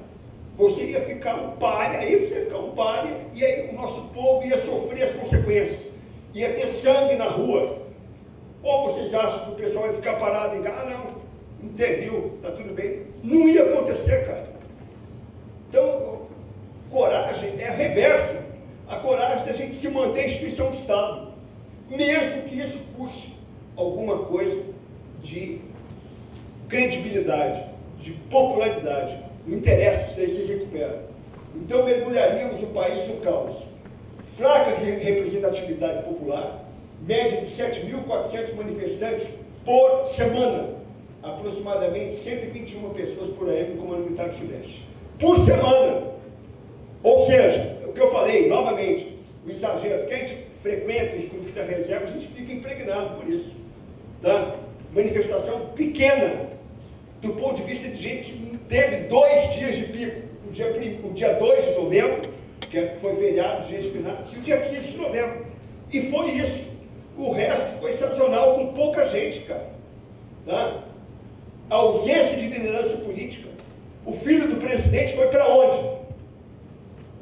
[0.61, 4.03] você ia ficar um páreo, aí você ia ficar um páreo, e aí o nosso
[4.09, 5.91] povo ia sofrer as consequências,
[6.35, 7.79] ia ter sangue na rua.
[8.63, 10.81] Ou vocês acham que o pessoal ia ficar parado casa?
[10.83, 13.07] Ah, não, interviu, está tudo bem.
[13.25, 14.51] Não ia acontecer, cara.
[15.69, 16.23] Então,
[16.91, 18.51] coragem é a reversa.
[18.87, 21.29] a coragem da gente se manter instituição de Estado,
[21.89, 23.35] mesmo que isso custe
[23.77, 24.61] alguma coisa
[25.23, 25.61] de
[26.69, 27.65] credibilidade,
[28.01, 29.19] de popularidade.
[29.47, 31.05] Não interessa, isso daí se recupera.
[31.55, 33.57] Então mergulharíamos o país no caos.
[34.37, 36.65] Fraca representatividade popular,
[37.07, 39.29] média de 7.400 manifestantes
[39.65, 40.69] por semana,
[41.23, 44.83] aproximadamente 121 pessoas por aí no Comando Militar do Sudeste.
[45.19, 46.11] Por semana!
[47.03, 51.51] Ou seja, o que eu falei, novamente, o exagero, porque a gente frequenta esse clube
[51.53, 53.53] da reserva, a gente fica impregnado por isso.
[54.23, 54.57] Tá?
[54.93, 56.49] Manifestação pequena,
[57.21, 60.31] do ponto de vista de gente que teve dois dias de pico.
[60.49, 60.71] O dia,
[61.05, 62.23] o dia 2 de novembro,
[62.69, 65.47] que foi feriado, de final, e o dia 15 de novembro.
[65.93, 66.67] E foi isso.
[67.17, 69.71] O resto foi sazonal, com pouca gente, cara.
[70.47, 70.83] Tá?
[71.69, 73.49] A ausência de liderança política.
[74.05, 76.01] O filho do presidente foi para onde?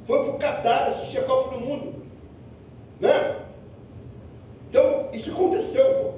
[0.05, 2.03] Foi para o Catar assistir a Copa do Mundo.
[3.01, 3.37] Né?
[4.71, 5.85] Então, isso aconteceu.
[5.85, 6.18] Pô.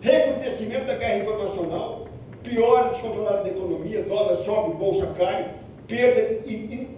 [0.00, 2.06] Recrudescimento da guerra informacional,
[2.42, 5.54] pior descontrolado da economia, dólar sobe, bolsa cai,
[5.86, 6.40] perda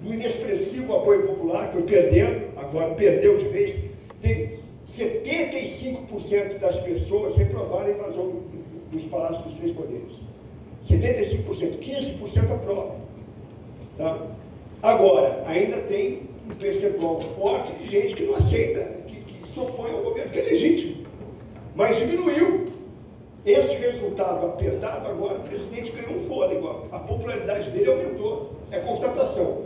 [0.03, 3.77] do inexpressivo apoio popular, foi perdendo, agora perdeu de vez.
[4.21, 8.43] Teve 75% das pessoas reprovaram a invasão
[8.93, 10.21] dos palácios dos três poderes.
[10.89, 12.97] 75%, 15% aprova.
[13.97, 14.19] Tá?
[14.83, 19.91] Agora, ainda tem um percentual forte de gente que não aceita, que, que se opõe
[19.93, 21.07] ao governo, que é legítimo.
[21.75, 22.73] Mas diminuiu.
[23.45, 28.53] Esse resultado apertado, agora o presidente ganhou um fôlego, a popularidade dele aumentou.
[28.71, 29.63] É constatação.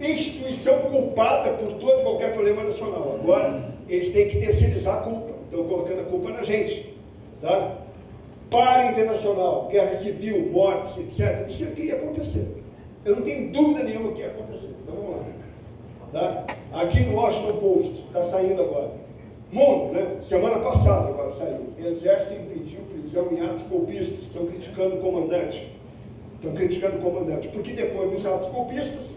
[0.00, 3.18] Instituição culpada por todo e qualquer problema nacional.
[3.22, 5.34] Agora, eles têm que terceirizar a culpa.
[5.44, 6.94] Estão colocando a culpa na gente.
[7.40, 7.78] Tá?
[8.50, 11.48] Para internacional, guerra civil, mortes, etc.
[11.48, 12.60] Isso aqui ia acontecer.
[13.04, 14.74] Eu não tenho dúvida nenhuma que ia acontecer.
[14.82, 15.24] Então vamos lá.
[16.12, 16.56] Tá?
[16.72, 18.99] Aqui no Washington Post, está saindo agora.
[19.52, 20.16] Mundo, né?
[20.20, 21.72] Semana passada agora saiu.
[21.76, 24.22] Exército impediu prisão em atos golpistas.
[24.22, 25.72] Estão criticando o comandante.
[26.36, 27.48] Estão criticando o comandante.
[27.48, 29.10] Porque depois dos atos golpistas,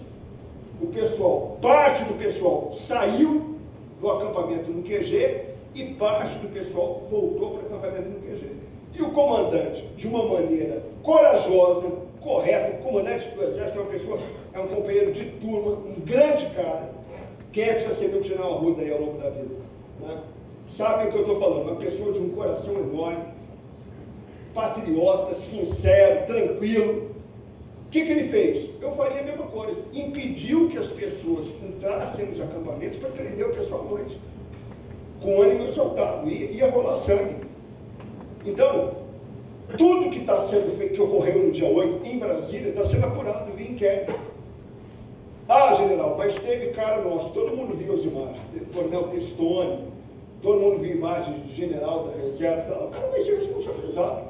[0.82, 3.58] o pessoal, parte do pessoal saiu
[4.02, 5.42] do acampamento no QG
[5.76, 8.48] e parte do pessoal voltou para o acampamento no QG.
[8.96, 14.20] E o comandante, de uma maneira corajosa, correta, o comandante do exército é uma pessoa,
[14.54, 16.90] é um companheiro de turma, um grande cara.
[17.52, 19.73] Quem é que já recebeu o general Arruda aí ao longo da vida?
[20.04, 20.18] Né?
[20.68, 21.70] Sabem o que eu estou falando?
[21.70, 23.24] Uma pessoa de um coração enorme,
[24.54, 27.12] patriota, sincero, tranquilo.
[27.86, 28.70] O que, que ele fez?
[28.82, 29.82] Eu faria a mesma coisa.
[29.94, 34.18] Impediu que as pessoas entrassem nos acampamentos para prender o pessoal à noite.
[35.22, 36.28] Com ânimo exaltado.
[36.28, 37.46] Ia, ia rolar sangue.
[38.46, 39.04] Então,
[39.78, 43.52] tudo que está sendo feito, que ocorreu no dia 8 em Brasília, está sendo apurado
[43.52, 44.14] via inquérito.
[45.48, 48.38] Ah, general, mas teve cara nosso, todo mundo viu as imagens,
[48.74, 49.93] Coronel Testoni,
[50.44, 54.24] todo mundo viu imagens de general da reserva, o cara vai ser responsabilizado.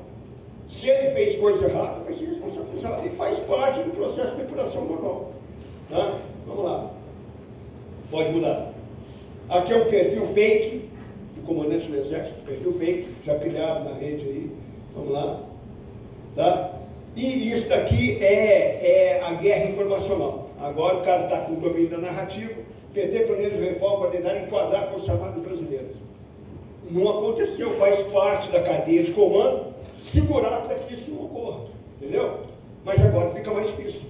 [0.67, 4.85] Se ele fez coisa errada, vai ser responsabilizado e faz parte do processo de depuração
[4.85, 5.31] normal.
[5.89, 6.19] Tá?
[6.47, 6.91] Vamos lá.
[8.11, 8.71] Pode mudar.
[9.49, 10.89] Aqui é um perfil fake
[11.35, 14.51] do comandante do exército, perfil fake, já criado na rede aí.
[14.95, 15.41] Vamos lá.
[16.35, 16.73] Tá?
[17.15, 20.49] E isso daqui é, é a guerra informacional.
[20.61, 22.53] Agora o cara está com o domínio da narrativa.
[22.93, 26.02] PT planeja reforma para tentar enquadrar as Forças Armadas Brasileiras.
[26.89, 31.61] Não aconteceu, faz parte da cadeia de comando segurar para que isso não ocorra.
[31.99, 32.41] Entendeu?
[32.83, 34.07] Mas agora fica mais difícil.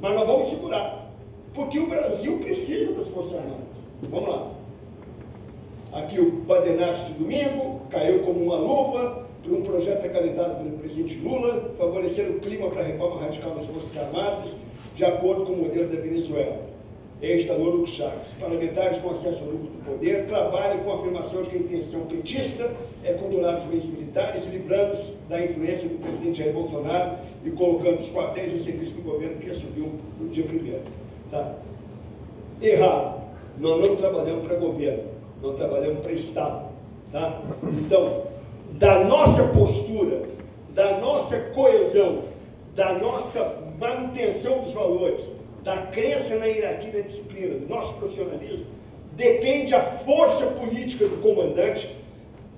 [0.00, 1.10] Mas nós vamos segurar.
[1.52, 3.58] Porque o Brasil precisa das Forças Armadas.
[4.02, 4.50] Vamos lá.
[5.92, 11.16] Aqui o Badenacho de domingo, caiu como uma luva, por um projeto acalentado pelo presidente
[11.16, 14.50] Lula, favorecer o clima para a reforma radical das Forças Armadas,
[14.94, 16.67] de acordo com o modelo da Venezuela.
[17.20, 18.28] Ex-estador Hugo Chaves.
[18.38, 22.00] Parlamentares com acesso ao lucro do poder trabalham com a afirmação de que a intenção
[22.02, 22.70] petista
[23.02, 28.08] é controlar os meios militares, livrando-se da influência do presidente Jair Bolsonaro e colocando os
[28.10, 30.82] quartéis em serviço do governo que assumiu no dia primeiro.
[31.30, 31.54] Tá?
[32.62, 33.18] Errado.
[33.58, 35.02] Nós não trabalhamos para governo,
[35.42, 36.68] nós trabalhamos para Estado.
[37.10, 37.40] Tá?
[37.64, 38.22] Então,
[38.72, 40.22] da nossa postura,
[40.72, 42.20] da nossa coesão,
[42.76, 45.20] da nossa manutenção dos valores,
[45.62, 48.66] da crença na hierarquia da disciplina, do nosso profissionalismo,
[49.16, 51.96] depende a força política do comandante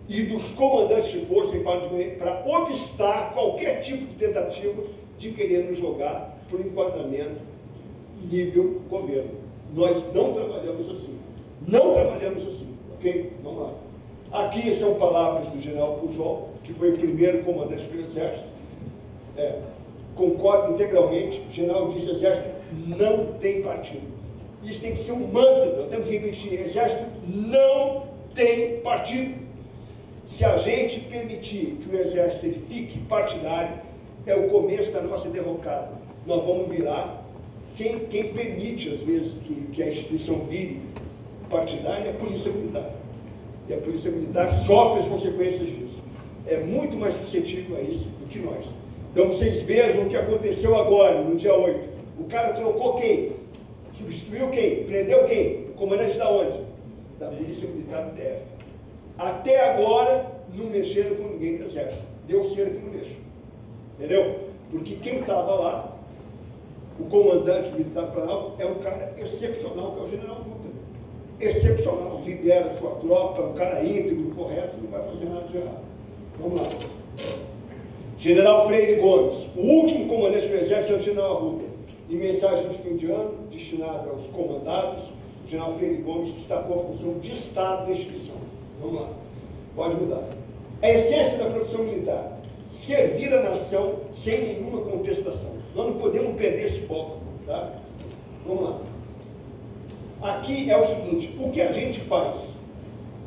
[0.09, 1.57] e dos comandantes de força
[2.19, 4.83] para obstar qualquer tipo de tentativa
[5.19, 7.41] de querer nos jogar por enquadramento
[8.31, 9.31] nível governo.
[9.75, 11.19] Nós não trabalhamos assim.
[11.67, 12.75] Não trabalhamos assim.
[12.95, 13.33] Ok?
[13.43, 13.73] Vamos lá.
[14.45, 18.47] Aqui são palavras do general Pujol, que foi o primeiro comandante do Exército.
[19.37, 19.59] É,
[20.15, 24.21] concordo integralmente, o general disse: Exército não tem partido.
[24.63, 26.61] Isso tem que ser um mantra, nós temos que repetir.
[26.61, 28.05] Exército não
[28.35, 29.35] tem partido.
[30.27, 33.81] Se a gente permitir que o exército fique partidário,
[34.27, 35.91] é o começo da nossa derrocada.
[36.27, 37.25] Nós vamos virar.
[37.77, 40.81] Quem, quem permite, às vezes, que, que a instituição vire
[41.49, 42.91] partidária é a Polícia Militar.
[43.69, 46.01] E a Polícia Militar sofre as consequências disso.
[46.47, 48.67] É muito mais suscetível a isso do que nós.
[49.13, 52.00] Então vocês vejam o que aconteceu agora, no dia 8.
[52.21, 53.33] O cara trocou quem?
[53.97, 54.85] Substituiu quem?
[54.85, 55.65] Prendeu quem?
[55.71, 56.61] O comandante da onde?
[57.19, 58.43] Da Polícia Militar do DF.
[59.19, 62.05] Até agora não mexeram com ninguém do Exército.
[62.29, 63.17] Deu cera que não mexeu.
[63.99, 64.37] Entendeu?
[64.71, 65.97] Porque quem estava lá,
[66.99, 70.71] o comandante militar penal, é um cara excepcional, que é o general Dutra.
[71.41, 75.85] Excepcional, lidera sua tropa, um cara íntegro, correto, não vai fazer nada de errado.
[76.39, 76.69] Vamos lá.
[78.19, 81.70] General Freire Gomes, o último comandante do Exército é o general Arruda.
[82.09, 85.03] Em mensagem de fim de ano, destinada aos comandados,
[85.45, 88.37] o general Freire Gomes destacou a função de Estado da instituição.
[88.81, 89.09] Vamos lá.
[89.77, 90.29] Pode mudar.
[90.83, 95.51] A essência da profissão militar, servir a nação sem nenhuma contestação.
[95.75, 97.19] Nós não podemos perder esse foco.
[97.47, 97.73] Tá?
[98.47, 98.81] Vamos lá.
[100.23, 102.37] Aqui é o seguinte, o que a gente faz?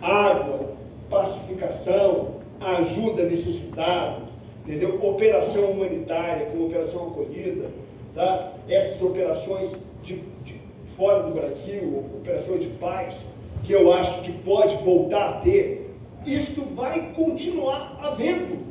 [0.01, 0.73] Água,
[1.09, 4.23] pacificação, ajuda necessitado,
[4.63, 4.99] entendeu?
[5.03, 7.69] Operação humanitária, como operação acolhida,
[8.13, 8.52] tá?
[8.67, 9.71] Essas operações
[10.03, 10.61] de, de
[10.95, 13.25] fora do Brasil, operações de paz,
[13.63, 15.93] que eu acho que pode voltar a ter,
[16.25, 18.63] isto vai continuar havendo.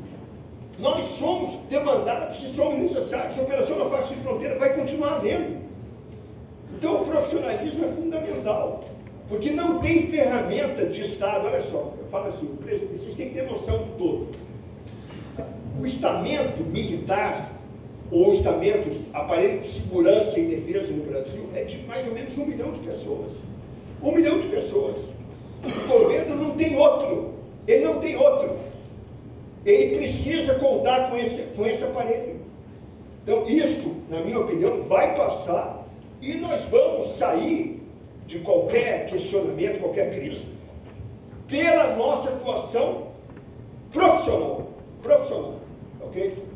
[0.78, 3.38] Nós somos demandados e somos necessários.
[3.38, 5.62] A operação na faixa de fronteira vai continuar havendo.
[6.76, 8.84] Então o profissionalismo é fundamental.
[9.28, 11.46] Porque não tem ferramenta de Estado.
[11.46, 14.28] Olha só, eu falo assim, vocês têm que ter noção do todo.
[15.80, 17.50] O estamento militar,
[18.12, 22.44] o estamento, aparelho de segurança e defesa no Brasil, é de mais ou menos um
[22.44, 23.38] milhão de pessoas.
[24.02, 24.98] Um milhão de pessoas.
[25.64, 27.32] O governo não tem outro.
[27.66, 28.58] Ele não tem outro.
[29.64, 32.36] Ele precisa contar com esse, com esse aparelho.
[33.22, 35.86] Então, isto, na minha opinião, vai passar
[36.20, 37.82] e nós vamos sair
[38.26, 40.46] de qualquer questionamento, qualquer crise,
[41.48, 43.08] pela nossa atuação
[43.90, 44.68] profissional.
[45.02, 45.54] Profissional.
[46.02, 46.51] Ok?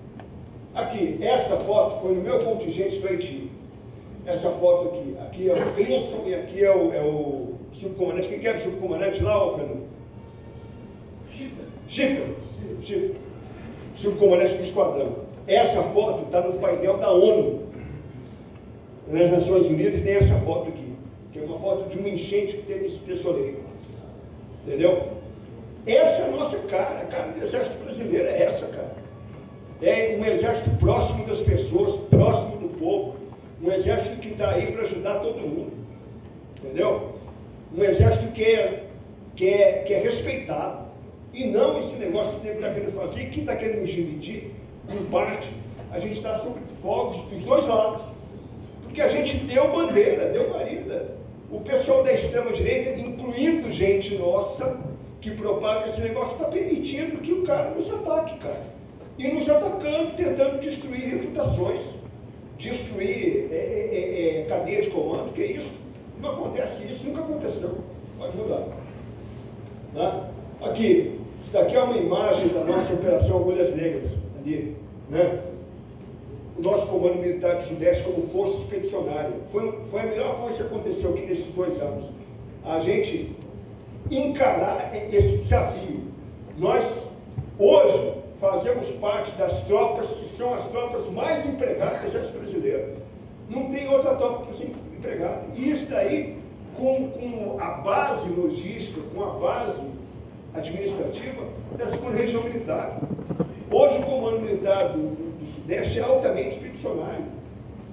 [0.76, 3.50] Aqui, essa foto foi no meu contingente do Haiti.
[4.26, 5.16] Essa foto aqui.
[5.20, 8.28] Aqui é o Clinton e aqui é o, é o subcomandante.
[8.28, 9.86] Quem que era o subcomandante lá, ô Fernando?
[11.32, 11.64] Schiffer.
[11.88, 12.28] Schiffer.
[12.82, 13.16] Schiffer.
[13.94, 15.16] Subcomandante do esquadrão.
[15.46, 17.66] Essa foto está no painel da ONU.
[19.08, 20.86] Nas Nações Unidas tem essa foto aqui
[21.36, 23.58] que é uma foto de uma enchente que teve nesse Tesoureiro.
[24.66, 25.08] Entendeu?
[25.86, 29.05] Essa é a nossa cara, a cara do exército brasileiro é essa, cara.
[29.82, 33.16] É um exército próximo das pessoas, próximo do povo.
[33.62, 35.72] Um exército que está aí para ajudar todo mundo.
[36.62, 37.16] Entendeu?
[37.76, 38.84] Um exército que é,
[39.34, 40.86] que é, que é respeitado.
[41.32, 44.52] E não esse negócio que está querendo fazer, que está querendo dividir
[44.88, 45.50] em parte.
[45.90, 48.02] A gente está sob fogos dos dois lados.
[48.82, 51.16] Porque a gente deu bandeira, deu marida
[51.50, 54.76] o pessoal da extrema-direita, incluindo gente nossa,
[55.20, 58.75] que propaga esse negócio, está permitindo que o cara nos ataque, cara.
[59.18, 61.82] E nos atacando, tentando destruir reputações,
[62.58, 65.72] destruir é, é, é, é cadeia de comando, que é isso?
[66.20, 67.78] Não acontece isso, nunca aconteceu.
[68.18, 68.66] Pode mudar.
[69.94, 70.28] Tá?
[70.62, 74.76] Aqui, isso daqui é uma imagem da nossa Operação Agulhas Negras, ali.
[75.08, 75.42] Né?
[76.58, 79.32] o nosso Comando Militar do Sudeste como força expedicionária.
[79.52, 82.10] Foi, foi a melhor coisa que aconteceu aqui nesses dois anos.
[82.64, 83.36] A gente
[84.10, 86.00] encarar esse desafio.
[86.56, 87.06] Nós,
[87.58, 92.94] hoje, fazemos parte das tropas que são as tropas mais empregadas do Exército Brasileiro.
[93.48, 95.42] Não tem outra tropa para ser empregada.
[95.54, 96.36] E isso daí,
[96.76, 99.82] com, com a base logística, com a base
[100.54, 101.42] administrativa
[101.76, 102.98] da segunda região militar.
[103.70, 107.24] Hoje, o Comando Militar do, do Sudeste é altamente expedicionário.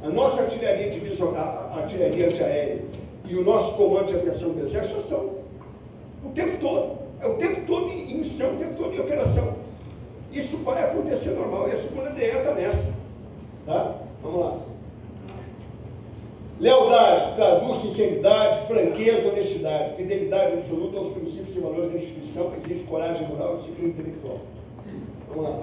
[0.02, 2.82] A nossa artilharia divisional, artilharia antiaérea
[3.26, 5.38] e o nosso comando de aviação do Exército são
[6.26, 6.98] o tempo todo.
[7.22, 9.63] É o tempo todo em missão, o tempo todo em operação.
[10.34, 11.70] Isso vai acontecer normal.
[11.70, 12.94] E a segunda DE está nessa.
[13.66, 13.96] Tá?
[14.22, 14.58] Vamos lá.
[16.60, 23.28] Lealdade traduz sinceridade, franqueza, honestidade, fidelidade absoluta aos princípios e valores da instituição, exige coragem
[23.28, 24.40] moral e disciplina intelectual.
[25.28, 25.60] Vamos lá.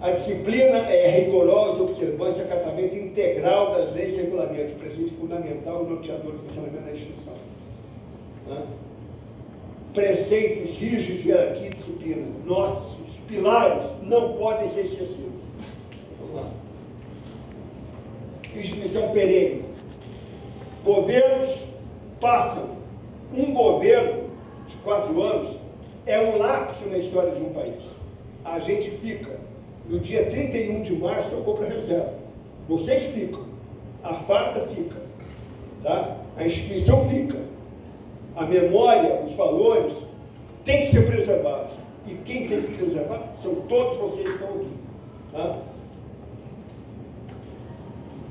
[0.00, 5.90] A disciplina é rigorosa observância e acatamento integral das leis e regulamentos, presente fundamental e
[5.90, 7.34] norteador do funcionamento da instituição.
[8.46, 8.62] Né?
[9.92, 12.26] Preceitos rígidos de hierarquia e disciplina.
[12.44, 15.42] Nossos pilares não podem ser esquecidos.
[16.20, 16.50] Vamos lá.
[18.54, 19.64] Instituição perene.
[20.84, 21.64] Governos
[22.20, 22.78] passam.
[23.34, 24.30] Um governo
[24.66, 25.56] de quatro anos
[26.06, 27.96] é um lapso na história de um país.
[28.44, 29.38] A gente fica.
[29.88, 32.14] No dia 31 de março eu vou para a reserva.
[32.68, 33.44] Vocês ficam.
[34.02, 34.96] A farda fica.
[35.82, 36.16] Tá?
[36.36, 37.47] A instituição fica.
[38.38, 39.92] A memória, os valores
[40.64, 41.74] têm que ser preservados.
[42.06, 44.68] E quem tem que preservar são todos vocês que estão aqui.
[45.32, 45.58] Tá?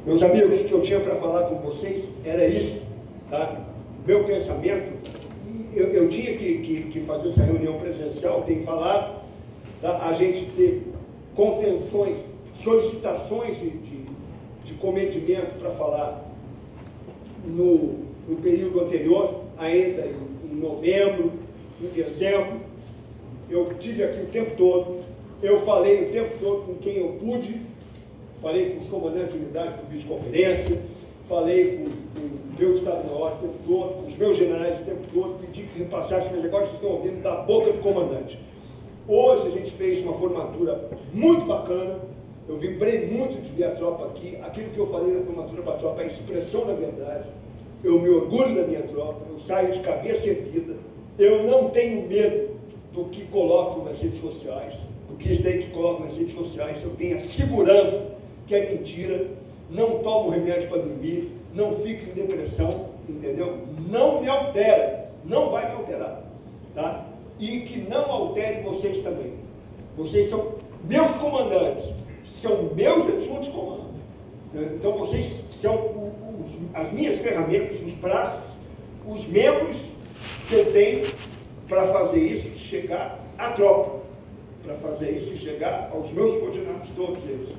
[0.05, 2.81] Meus amigos, o que eu tinha para falar com vocês era isso.
[3.29, 3.59] Tá?
[4.05, 4.93] Meu pensamento,
[5.75, 9.21] eu, eu tinha que, que, que, fazer essa reunião presencial, tenho falado,
[9.81, 10.07] tá?
[10.07, 10.83] a gente ter
[11.35, 12.17] contenções,
[12.53, 14.05] solicitações de, de,
[14.63, 16.31] de comedimento para falar
[17.45, 21.31] no, no período anterior, ainda em, em novembro,
[21.81, 22.61] em dezembro.
[23.49, 24.99] Eu tive aqui o tempo todo,
[25.41, 27.61] eu falei o tempo todo com quem eu pude,
[28.41, 30.81] falei com os comandantes de unidade por videoconferência,
[31.29, 35.01] falei com, com o meu Estado-Maior o tempo todo, com os meus generais o tempo
[35.13, 38.39] todo, pedi que repassassem, mas agora vocês estão ouvindo da boca do comandante.
[39.07, 41.99] Hoje a gente fez uma formatura muito bacana,
[42.49, 45.73] eu vibrei muito de ver a tropa aqui, aquilo que eu falei na formatura para
[45.73, 47.29] a tropa é a expressão da verdade,
[47.83, 50.75] eu me orgulho da minha tropa, eu saio de cabeça erguida,
[51.17, 52.57] eu não tenho medo
[52.93, 54.75] do que coloco nas redes sociais,
[55.07, 59.27] do que eles que coloco nas redes sociais, eu tenho a segurança que é mentira,
[59.69, 63.59] não tomo remédio para dormir, não fico em depressão, entendeu?
[63.89, 66.23] Não me altera, não vai me alterar,
[66.73, 67.05] tá?
[67.39, 69.33] E que não altere vocês também.
[69.97, 70.53] Vocês são
[70.83, 71.91] meus comandantes,
[72.41, 73.87] são meus adjuntos de comando.
[74.53, 75.77] Então vocês são
[76.73, 78.43] as minhas ferramentas, os braços,
[79.07, 79.77] os membros
[80.47, 81.07] que eu tenho
[81.67, 84.01] para fazer isso chegar à tropa,
[84.63, 87.55] para fazer isso chegar aos meus subordinados, todos eles.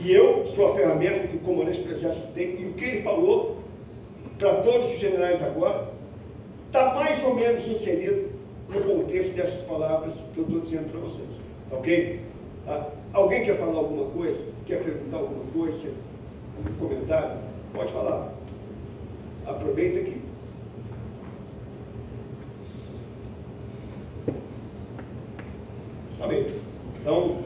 [0.00, 3.02] E eu sou a ferramenta que o comandante do exército tem, e o que ele
[3.02, 3.58] falou
[4.38, 5.90] para todos os generais agora
[6.66, 8.30] está mais ou menos inserido
[8.68, 11.40] no contexto dessas palavras que eu estou dizendo para vocês.
[11.70, 12.20] Tá ok?
[12.64, 12.88] Tá?
[13.12, 14.44] Alguém quer falar alguma coisa?
[14.66, 15.90] Quer perguntar alguma coisa?
[16.56, 17.47] Algum comentário?
[17.72, 18.34] Pode falar.
[19.46, 20.28] Aproveita aqui.
[26.28, 26.46] Bem.
[27.00, 27.38] Então,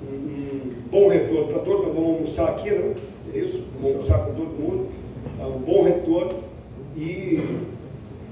[0.00, 2.94] um bom retorno para todos, nós vamos almoçar aqui, né?
[3.34, 3.66] É isso?
[3.74, 4.88] Vamos almoçar com todo mundo.
[5.36, 5.46] Tá?
[5.48, 6.44] Um bom retorno.
[6.96, 7.66] E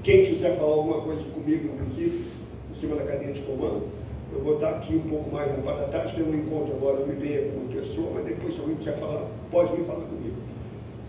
[0.01, 2.25] quem quiser falar alguma coisa comigo, inclusive,
[2.71, 3.83] em cima da cadeia de comando,
[4.31, 7.03] eu vou estar aqui um pouco mais na parte da tarde, tem um encontro agora,
[7.03, 10.05] uma e meia com uma pessoa, mas depois se alguém quiser falar, pode vir falar
[10.05, 10.37] comigo.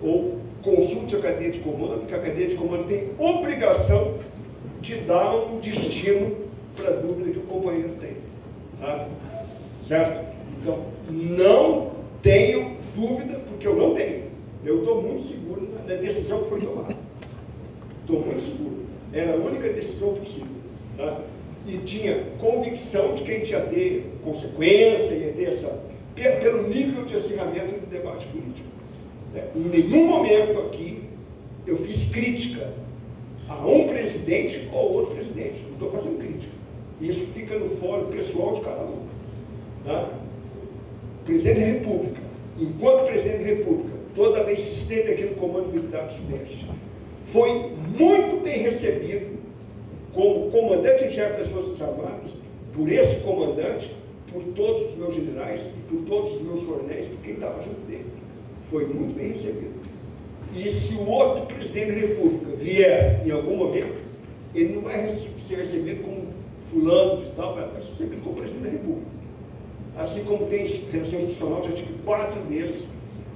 [0.03, 4.19] Ou consulte a cadeia de comando, que a cadeia de comando tem obrigação
[4.81, 6.37] de dar um destino
[6.75, 8.17] para a dúvida que o companheiro tem.
[8.81, 9.09] Tá?
[9.83, 10.25] Certo?
[10.61, 14.25] Então, não tenho dúvida, porque eu não tenho.
[14.65, 16.97] Eu estou muito seguro da decisão que foi tomada.
[18.01, 18.83] Estou muito seguro.
[19.13, 20.47] Era a única decisão possível.
[20.97, 21.21] Tá?
[21.67, 25.81] E tinha convicção de que a gente ia ter consequência, ia ter essa.
[26.41, 28.69] pelo nível de acirramento do debate político.
[29.35, 31.05] É, em nenhum momento aqui
[31.67, 32.73] eu fiz crítica
[33.49, 35.63] a um presidente ou outro presidente.
[35.65, 36.53] Não estou fazendo crítica.
[37.01, 39.07] Isso fica no fórum pessoal de cada um.
[39.85, 40.23] Tá?
[41.25, 42.21] presidente da República,
[42.59, 46.67] enquanto presidente da República, toda vez que esteve aqui no Comando Militar do Sudeste,
[47.25, 49.39] foi muito bem recebido
[50.13, 52.35] como comandante em chefe das Forças Armadas,
[52.73, 53.95] por esse comandante,
[54.31, 57.81] por todos os meus generais e por todos os meus coronéis, por quem estava junto
[57.87, 58.05] dele.
[58.73, 59.81] Foi muito bem recebido.
[60.53, 64.03] E se o outro presidente da República vier em algum momento,
[64.53, 66.27] ele não vai ser recebido como
[66.65, 69.23] fulano de tal, vai ser recebido como presidente da República
[69.97, 72.87] assim como tem relação institucional, já tive quatro deles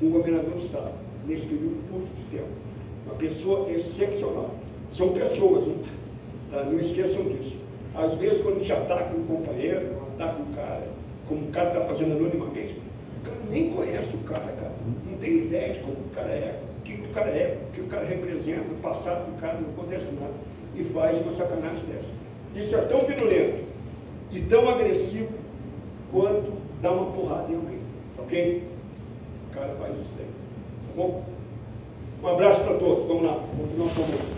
[0.01, 0.93] com o governador do Estado,
[1.27, 2.49] nesse período curto de tempo.
[3.05, 4.55] Uma pessoa excepcional.
[4.91, 5.79] São pessoas, hein?
[6.51, 6.65] Tá?
[6.65, 7.57] Não esqueçam disso.
[7.95, 10.89] Às vezes, quando a gente ataca um companheiro, ataca um cara,
[11.29, 12.77] como o cara está fazendo anonimamente,
[13.21, 14.66] o cara nem conhece o cara, cara.
[15.17, 17.81] Não tem ideia de como o cara é, o que o cara é, o que
[17.81, 20.35] o cara representa, o passado do cara, não acontece nada.
[20.75, 22.11] E faz uma sacanagem dessa.
[22.55, 23.65] Isso é tão virulento
[24.31, 25.33] e tão agressivo
[26.13, 26.53] quanto
[26.83, 27.79] dá uma porrada em alguém.
[28.19, 28.63] Ok?
[29.51, 30.27] O cara faz isso aí.
[30.27, 31.25] Tá bom?
[32.23, 33.07] Um abraço para todos.
[33.07, 33.43] Vamos lá.
[33.77, 34.37] Vamos continuar falando.